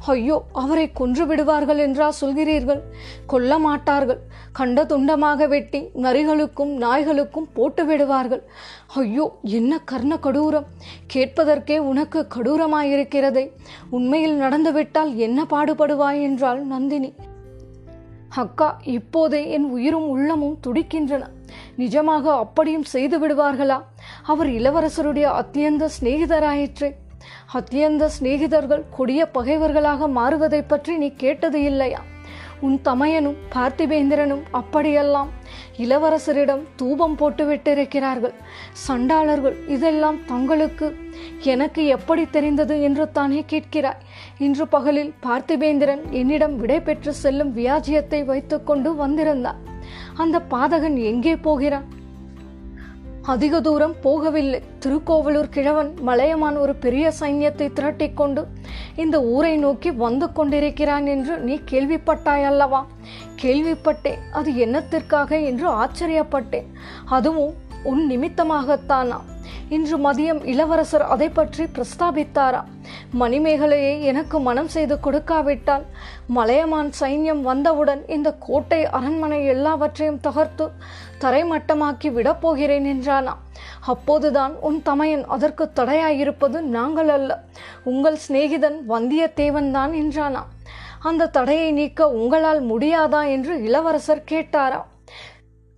ஐயோ 0.06 0.38
அவரை 0.54 0.92
கொன்று 0.92 1.26
விடுவார்கள் 1.26 1.78
என்றா 1.78 2.08
சொல்கிறீர்கள்? 2.22 2.82
கொல்ல 3.26 3.60
மாட்டார்கள். 3.60 4.20
கண்ட 4.52 4.84
துண்டமாக 4.84 5.48
வெட்டி 5.48 5.82
நரிகளுக்கும் 5.96 6.72
நாய்களுக்கும் 6.78 7.48
போட்டு 7.54 7.86
விடுவார்கள். 7.86 8.44
ஐயோ 8.94 9.26
என்ன 9.42 9.80
கர்ண 9.86 10.16
கடூரம்? 10.16 10.68
கேட்பதற்கே 11.14 11.78
உனக்கு 11.78 12.28
கடூரமாயிருக்கிறதே. 12.36 13.46
உண்மையில் 13.90 14.38
நடந்துவிட்டால் 14.38 15.16
என்ன 15.16 15.46
பாடுபடுவாய் 15.50 16.22
என்றாள் 16.22 16.62
நந்தினி. 16.64 17.14
அக்கா 18.36 18.80
இப்போதே 18.84 19.50
என் 19.50 19.64
உயிரும் 19.64 20.10
உள்ளமும் 20.10 20.60
துடிக்கின்றன. 20.68 21.24
நிஜமாக 21.78 22.38
அப்படியும் 22.38 22.84
செய்து 22.84 23.28
விடுவார்களா? 23.28 23.82
அவர் 24.24 24.48
இளவரசருடைய 24.48 25.26
அத்தியந்த 25.42 25.90
சிநேகிதராயிற்றே. 26.00 26.92
அத்தியந்த 27.54 28.10
சிநேகிதர்கள் 28.20 28.84
கொடிய 28.90 29.26
பகைவர்களாக 29.26 30.08
மாறுவதை 30.08 30.64
பற்றி 30.68 30.98
நீ 30.98 31.14
கேட்டது 31.18 31.64
இல்லையா? 31.64 32.02
உன் 32.62 32.80
தமையனும் 32.84 33.38
பார்த்திபேந்திரனும் 33.54 34.44
அப்படியெல்லாம் 34.52 35.30
இளவரசரிடம் 35.78 36.64
தூபம் 36.76 37.18
போட்டுவிட்டிருக்கிறார்கள் 37.18 38.34
சண்டாளர்கள் 38.88 39.58
இதெல்லாம் 39.68 40.20
தங்களுக்கு 40.26 40.88
எனக்கு 41.42 41.86
எப்படி 41.86 42.26
தெரிந்தது 42.30 42.82
என்று 42.82 43.12
தானே 43.12 43.46
கேட்கிறாய்? 43.50 44.02
இன்று 44.38 44.68
பகலில் 44.68 45.14
பார்த்திபேந்திரன் 45.24 46.04
என்னிடம் 46.10 46.58
விடை 46.58 46.80
பெற்று 46.82 47.14
செல்லும் 47.14 47.56
வியாஜியத்தை 47.58 48.26
வைத்துக்கொண்டு 48.26 48.96
வந்திருந்தான். 48.96 49.60
அந்த 50.16 50.40
பாதகன் 50.50 50.98
எங்கே 51.04 51.36
போகிறான்? 51.36 51.88
அதிக 53.22 53.62
தூரம் 53.62 53.96
போகவில்லை. 54.04 54.62
திருக்கோவலூர் 54.80 55.50
கிழவன் 55.50 55.94
மலையமான் 56.02 56.58
ஒரு 56.58 56.76
பெரிய 56.76 57.14
சைன்யத்தை 57.20 57.70
திரட்டிக்கொண்டு 57.74 58.46
இந்த 58.96 59.24
ஊரை 59.24 59.58
நோக்கி 59.58 59.92
வந்து 59.92 60.32
கொண்டிருக்கிறான் 60.32 61.06
என்று 61.06 61.40
நீ 61.40 61.60
கேள்விப்பட்டாய் 61.72 62.44
அல்லவா 62.44 62.88
கேள்விப்பட்டேன். 63.42 64.18
அது 64.32 64.52
என்னத்திற்காக? 64.52 65.44
என்று 65.44 65.70
ஆச்சரியப்பட்டேன். 65.70 66.66
அதுவும் 67.06 67.54
உன் 67.84 68.10
நிமித்தமாகத்தானா? 68.10 69.20
இன்று 69.76 69.98
மதியம் 69.98 70.40
இளவரசர் 70.52 71.04
அதை 71.14 71.28
பற்றி 71.30 71.64
பிரஸ்தாபித்தாரா? 71.76 72.62
மணிமேகலையை 73.20 73.94
எனக்கு 74.02 74.40
மனம் 74.40 74.68
செய்து 74.68 74.96
கொடுக்காவிட்டால் 75.00 75.86
மலையமான் 76.28 76.92
சைன்யம் 77.00 77.42
வந்தவுடன் 77.42 78.02
இந்த 78.08 78.30
கோட்டை 78.48 78.82
அரண்மனை 78.98 79.40
எல்லாவற்றையும் 79.46 80.20
தகர்த்து 80.20 80.68
தரைமட்டமாக்கி 81.24 82.12
விடப்போகிறேன் 82.18 82.88
என்றானா? 82.94 83.34
அப்போதுதான் 83.86 84.54
உன் 84.60 84.82
தமையன் 84.82 85.26
அதற்கு 85.26 85.68
தடையாயிருப்பது 85.80 86.60
நாங்கள் 86.78 87.10
அல்ல 87.10 87.42
உங்கள் 87.84 88.22
சிநேகிதன் 88.28 88.80
வந்தியத்தேவன் 88.90 89.72
தான் 89.72 89.92
என்றானா? 89.92 90.44
அந்த 91.00 91.32
தடையை 91.38 91.72
நீக்க 91.72 92.10
உங்களால் 92.10 92.64
முடியாதா 92.64 93.22
என்று 93.30 93.54
இளவரசர் 93.64 94.28
கேட்டாரா? 94.32 94.82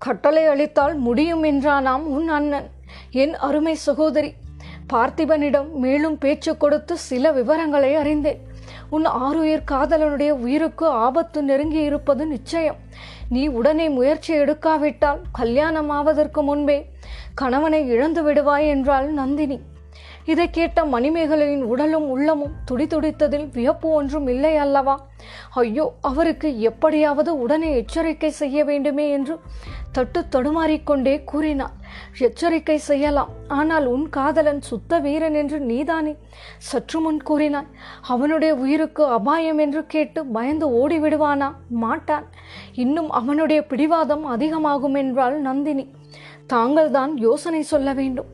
கட்டளை 0.01 0.45
அளித்தால் 0.45 0.95
முடியும் 0.95 1.43
என்றானாம் 1.43 2.05
உன் 2.15 2.27
அண்ணன். 2.27 2.69
என் 3.21 3.33
அருமை 3.37 3.73
சகோதரி 3.75 4.29
பார்த்திபனிடம் 4.93 5.67
மேலும் 5.83 6.15
பேச்சு 6.17 6.51
கொடுத்து 6.57 6.97
சில 6.97 7.31
விவரங்களை 7.31 7.95
அறிந்தேன். 7.95 8.39
உன் 8.89 9.05
ஆறுயிர் 9.25 9.67
காதலனுடைய 9.71 10.31
உயிருக்கு 10.45 10.87
ஆபத்து 10.87 11.43
நெருங்கி 11.43 11.81
இருப்பது 11.89 12.25
நிச்சயம். 12.25 12.79
நீ 13.29 13.43
உடனே 13.47 13.89
முயற்சி 13.89 14.33
எடுக்காவிட்டால் 14.33 15.21
கல்யாணம் 15.31 15.89
ஆவதற்கு 15.89 16.43
முன்பே 16.43 16.77
கணவனை 17.35 17.81
இழந்து 17.87 18.23
விடுவாய் 18.23 18.67
என்றாள் 18.67 19.07
நந்தினி. 19.19 19.59
இதை 20.25 20.49
கேட்ட 20.49 20.83
மணிமேகலையின் 20.85 21.63
உடலும் 21.63 22.07
உள்ளமும் 22.09 22.53
துடிதுடித்ததில் 22.71 23.47
வியப்பு 23.51 23.89
ஒன்றும் 23.89 24.27
இல்லை 24.27 24.55
அல்லவா? 24.55 24.95
ஐயோ 25.49 25.85
அவருக்கு 26.01 26.59
எப்படியாவது 26.59 27.39
உடனே 27.39 27.69
எச்சரிக்கை 27.75 28.29
செய்ய 28.29 28.63
வேண்டுமே 28.63 29.09
என்று 29.09 29.35
தட்டு 29.91 30.19
தடுமாறிக்கொண்டே 30.29 31.23
கூறினாள். 31.23 31.73
எச்சரிக்கை 32.17 32.77
செய்யலாம் 32.77 33.31
ஆனால் 33.47 33.85
உன் 33.85 34.09
காதலன் 34.09 34.61
சுத்த 34.61 34.99
வீரன் 34.99 35.33
என்று 35.33 35.59
நீதானே? 35.59 36.13
சற்று 36.57 36.99
முன் 36.99 37.21
கூறினாய் 37.29 37.71
அவனுடைய 38.01 38.55
உயிருக்கு 38.55 39.05
அபாயம் 39.07 39.57
என்று 39.57 39.85
கேட்டு 39.85 40.25
பயந்து 40.25 40.67
ஓடிவிடுவானா? 40.81 41.51
மாட்டான். 41.69 42.25
இன்னும் 42.73 43.09
அவனுடைய 43.09 43.65
பிடிவாதம் 43.65 44.25
அதிகமாகும் 44.25 44.93
என்றாள் 44.93 45.37
நந்தினி. 45.41 45.85
தாங்கள் 46.53 46.89
தான் 46.97 47.11
யோசனை 47.25 47.61
சொல்ல 47.71 47.89
வேண்டும். 47.99 48.29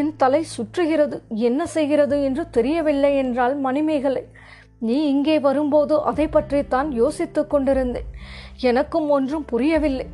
என் 0.00 0.12
தலை 0.22 0.42
சுற்றுகிறது 0.54 1.16
என்ன 1.48 1.60
செய்கிறது 1.76 2.16
என்று 2.28 2.44
தெரியவில்லை 2.56 3.12
என்றால் 3.22 3.54
மணிமேகலை 3.66 4.24
நீ 4.88 4.96
இங்கே 5.12 5.36
வரும்போது 5.46 5.94
அதை 6.10 6.26
பற்றித்தான் 6.28 6.88
யோசித்து 7.00 7.42
கொண்டிருந்தேன். 7.52 8.08
எனக்கும் 8.70 9.08
ஒன்றும் 9.16 9.46
புரியவில்லை. 9.52 10.06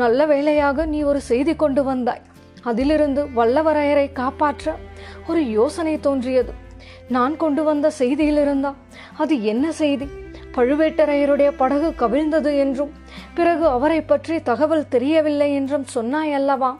நல்ல 0.00 0.26
வேளையாக 0.32 0.86
நீ 0.92 0.98
ஒரு 1.10 1.20
செய்தி 1.30 1.54
கொண்டு 1.62 1.82
வந்தாய். 1.90 2.24
அதிலிருந்து 2.70 3.22
வல்லவரையரை 3.38 4.06
காப்பாற்ற 4.20 4.74
ஒரு 5.30 5.42
யோசனை 5.58 5.94
தோன்றியது. 6.06 6.52
நான் 7.16 7.34
கொண்டு 7.42 7.62
வந்த 7.68 7.86
செய்தியிலிருந்தா 8.00 8.72
அது 9.22 9.34
என்ன 9.52 9.66
செய்தி? 9.82 10.08
பழுவேட்டரையருடைய 10.56 11.50
படகு 11.60 11.88
கவிழ்ந்தது 12.02 12.50
என்றும் 12.64 12.92
பிறகு 13.36 13.64
அவரை 13.76 14.00
பற்றி 14.02 14.36
தகவல் 14.50 14.90
தெரியவில்லை 14.94 15.48
என்றும் 15.60 15.86
சொன்னாய் 15.94 16.36
அல்லவா? 16.38 16.70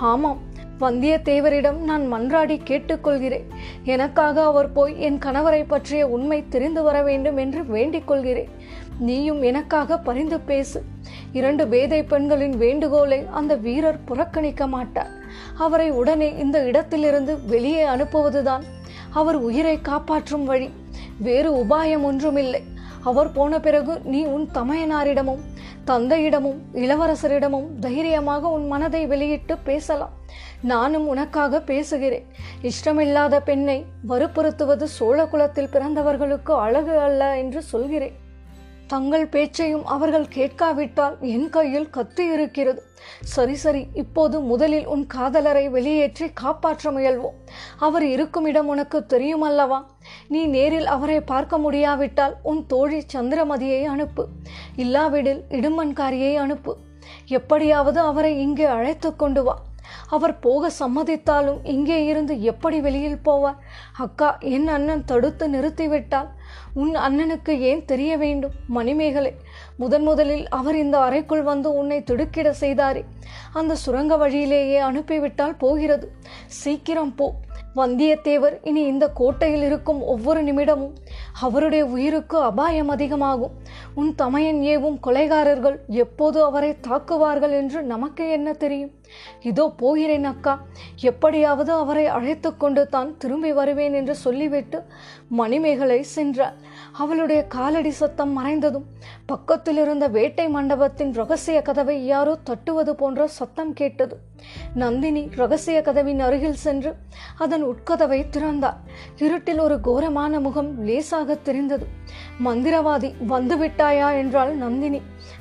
ஆமாம் 0.00 0.52
வந்தியத்தேவரிடம் 0.80 1.76
நான் 1.76 2.12
மன்றாடி 2.12 2.60
கேட்டுக்கொள்கிறேன். 2.66 3.44
எனக்காக 3.84 4.44
அவர் 4.44 4.72
போய் 4.72 5.00
என் 5.00 5.18
கணவரை 5.18 5.64
பற்றிய 5.68 6.08
உண்மை 6.08 6.44
தெரிந்து 6.48 6.82
வர 6.82 7.02
வேண்டும் 7.02 7.36
என்று 7.36 7.66
வேண்டிக் 7.66 8.06
கொள்கிறேன். 8.06 8.48
நீயும் 8.98 9.42
எனக்காக 9.42 9.98
பரிந்து 9.98 10.40
பேசு. 10.40 10.84
இரண்டு 11.32 11.68
பேதை 11.68 12.02
பெண்களின் 12.02 12.56
வேண்டுகோளை 12.56 13.26
அந்த 13.30 13.54
வீரர் 13.54 14.04
புறக்கணிக்க 14.04 14.66
மாட்டார். 14.66 15.10
அவரை 15.58 15.90
உடனே 15.90 16.36
இந்த 16.36 16.64
இடத்திலிருந்து 16.64 17.46
வெளியே 17.46 17.86
அனுப்புவதுதான் 17.86 18.62
அவர் 19.10 19.36
உயிரை 19.36 19.80
காப்பாற்றும் 19.80 20.44
வழி. 20.44 20.70
வேறு 21.18 21.54
உபாயம் 21.54 22.02
ஒன்றுமில்லை. 22.02 22.62
அவர் 23.04 23.32
போன 23.32 23.60
பிறகு 23.60 24.00
நீ 24.04 24.24
உன் 24.24 24.48
தமையனாரிடமும் 24.54 25.40
தந்தையிடமும் 25.86 26.60
இளவரசரிடமும் 26.74 27.66
தைரியமாக 27.80 28.48
உன் 28.48 28.66
மனதை 28.66 29.06
வெளியிட்டு 29.06 29.58
பேசலாம். 29.58 30.12
நானும் 30.62 31.06
உனக்காக 31.06 31.60
பேசுகிறேன். 31.60 32.26
இஷ்டமில்லாத 32.62 33.40
பெண்ணை 33.40 33.84
வற்புறுத்துவது 34.06 34.88
சோழ 34.88 35.26
குலத்தில் 35.26 35.72
பிறந்தவர்களுக்கு 35.72 36.50
அழகு 36.50 36.98
அல்ல 36.98 37.38
என்று 37.38 37.62
சொல்கிறேன். 37.62 38.22
தங்கள் 38.86 39.26
பேச்சையும் 39.26 39.86
அவர்கள் 39.86 40.26
கேட்காவிட்டால் 40.28 41.16
என் 41.20 41.48
கையில் 41.50 41.90
கத்தி 41.90 42.24
இருக்கிறது. 42.26 42.82
சரி 43.20 43.54
சரி 43.54 43.86
இப்போது 43.94 44.40
முதலில் 44.40 44.86
உன் 44.86 45.06
காதலரை 45.14 45.70
வெளியேற்றி 45.70 46.26
காப்பாற்ற 46.32 46.90
முயல்வோம். 46.90 47.38
அவர் 47.78 48.04
இருக்கும் 48.04 48.46
இடம் 48.46 48.66
உனக்கு 48.66 49.06
தெரியும் 49.06 49.40
அல்லவா 49.40 49.90
நீ 50.28 50.44
நேரில் 50.46 50.86
அவரை 50.86 51.20
பார்க்க 51.20 51.58
முடியாவிட்டால் 51.58 52.34
உன் 52.42 52.66
தோழி 52.66 53.02
சந்திரமதியை 53.12 53.84
அனுப்பு. 53.84 54.26
இல்லாவிடில் 54.76 55.44
இடுமன்காரியை 55.50 56.34
அனுப்பு. 56.34 56.76
எப்படியாவது 57.26 58.00
அவரை 58.00 58.38
இங்கே 58.38 58.64
அழைத்து 58.64 59.16
கொண்டு 59.16 59.42
வா. 59.42 59.56
அவர் 60.08 60.38
போக 60.38 60.70
சம்மதித்தாலும் 60.78 61.58
இங்கே 61.62 62.04
இருந்து 62.04 62.42
எப்படி 62.42 62.80
வெளியில் 62.80 63.20
போவார்? 63.24 63.60
அக்கா 63.98 64.36
என் 64.40 64.68
அண்ணன் 64.68 65.04
தடுத்து 65.04 65.48
நிறுத்திவிட்டால்? 65.48 66.28
உன் 66.74 66.96
அண்ணனுக்கு 66.96 67.58
ஏன் 67.58 67.84
தெரிய 67.84 68.16
வேண்டும் 68.16 68.52
மணிமேகலை? 68.66 69.32
முதன் 69.76 70.02
முதலில் 70.02 70.48
அவர் 70.48 70.76
இந்த 70.76 70.98
அறைக்குள் 70.98 71.42
வந்து 71.42 71.72
உன்னை 71.72 72.02
திடுக்கிட 72.02 72.54
செய்தாரே. 72.60 73.04
அந்த 73.52 73.74
சுரங்க 73.74 74.16
வழியிலேயே 74.16 74.78
அனுப்பிவிட்டால் 74.78 75.58
போகிறது. 75.58 76.12
சீக்கிரம் 76.46 77.14
போ. 77.14 77.32
வந்தியத்தேவர் 77.76 78.58
இனி 78.62 78.82
இந்த 78.82 79.08
கோட்டையில் 79.08 79.62
இருக்கும் 79.62 80.00
ஒவ்வொரு 80.00 80.42
நிமிடமும் 80.42 80.92
அவருடைய 81.40 81.86
உயிருக்கு 81.86 82.38
அபாயம் 82.38 82.88
அதிகமாகும். 82.88 83.54
உன் 83.94 84.14
தமையன் 84.14 84.60
ஏவும் 84.60 84.98
கொலைகாரர்கள் 85.06 85.78
எப்போது 85.86 86.42
அவரை 86.42 86.76
தாக்குவார்கள் 86.88 87.50
என்று 87.50 87.82
நமக்கு 87.82 88.30
என்ன 88.30 88.52
தெரியும்? 88.52 88.92
இதோ 89.42 89.72
போகிறேன் 89.76 90.24
அக்கா. 90.24 90.54
எப்படியாவது 91.00 91.72
அவரை 91.72 92.06
அழைத்து 92.06 92.56
கொண்டு 92.56 92.88
தான் 92.88 93.16
திரும்பி 93.16 93.52
வருவேன் 93.52 93.92
என்று 93.92 94.14
சொல்லிவிட்டு 94.14 94.82
மணிமேகலை 95.28 96.04
சென்றாள். 96.16 96.56
அவளுடைய 96.92 97.46
காலடி 97.46 97.90
சத்தம் 97.90 98.34
மறைந்ததும் 98.38 98.86
பக்கத்தில் 99.26 99.76
இருந்த 99.76 100.08
வேட்டை 100.08 100.48
மண்டபத்தின் 100.48 101.12
ரகசிய 101.12 101.62
கதவை 101.62 102.06
யாரோ 102.06 102.36
தட்டுவது 102.44 102.94
போன்ற 102.94 103.26
சத்தம் 103.26 103.72
கேட்டது. 103.72 104.16
நந்தினி 104.74 105.28
ரகசிய 105.36 105.82
கதவின் 105.82 106.20
அருகில் 106.20 106.62
சென்று 106.64 106.94
அதன் 107.38 107.64
உட்கதவை 107.64 108.20
திறந்தார் 108.30 108.80
இருட்டில் 109.16 109.58
ஒரு 109.58 109.80
கோரமான 109.80 110.40
முகம் 110.40 110.84
லேசாக 110.84 111.34
தெரிந்தது. 111.34 111.86
மந்திரவாதி 112.44 113.10
வந்துவிட்டாயா? 113.28 114.16
என்றாள் 114.16 114.52
நந்தினி. 114.56 115.00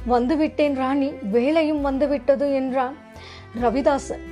வந்துவிட்டேன் 0.10 0.76
ராணி 0.76 1.10
வேலையும் 1.32 1.82
வந்துவிட்டது 1.82 2.54
என்றான். 2.54 2.96
ரவிதாசன். 3.62 4.24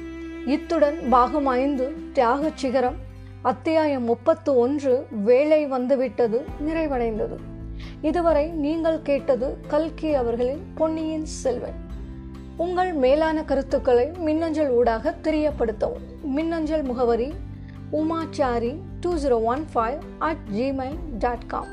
இத்துடன் 0.45 1.10
பாகம் 1.10 1.45
ஐந்து 1.45 1.93
தியாக 2.13 2.51
சிகரம் 2.53 2.95
அத்தியாயம் 3.41 4.03
முப்பத்து 4.03 4.55
ஒன்று 4.55 5.07
வேலை 5.10 5.65
வந்துவிட்டது 5.65 6.45
நிறைவடைந்தது. 6.67 7.36
இதுவரை 8.01 8.47
நீங்கள் 8.47 9.01
கேட்டது 9.01 9.57
கல்கி 9.67 10.13
அவர்களின் 10.13 10.71
பொன்னியின் 10.75 11.25
செல்வன். 11.25 11.73
உங்கள் 12.57 12.93
மேலான 12.93 13.43
கருத்துக்களை 13.43 14.12
மின்னஞ்சல் 14.17 14.69
ஊடாக 14.69 15.15
தெரியப்படுத்தவும். 15.23 16.21
மின்னஞ்சல் 16.23 16.84
முகவரி 16.84 17.34
Umachari 17.91 18.75
two 18.99 19.13
zero 19.13 19.43
one 19.43 19.65
five 19.75 19.97
at 20.19 20.47
Gmail 20.55 20.97
dot 21.19 21.47
com. 21.47 21.67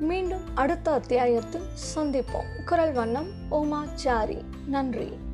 மீண்டும் 0.00 0.42
அடுத்த 0.54 0.90
அத்தியாயத்தில் 0.90 1.66
சந்திப்போம். 1.96 2.64
குரல் 2.64 2.92
வண்ணம் 2.92 3.28
உமாச்சாரி. 3.50 4.40
நன்றி. 4.66 5.24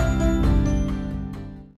you 0.00 0.39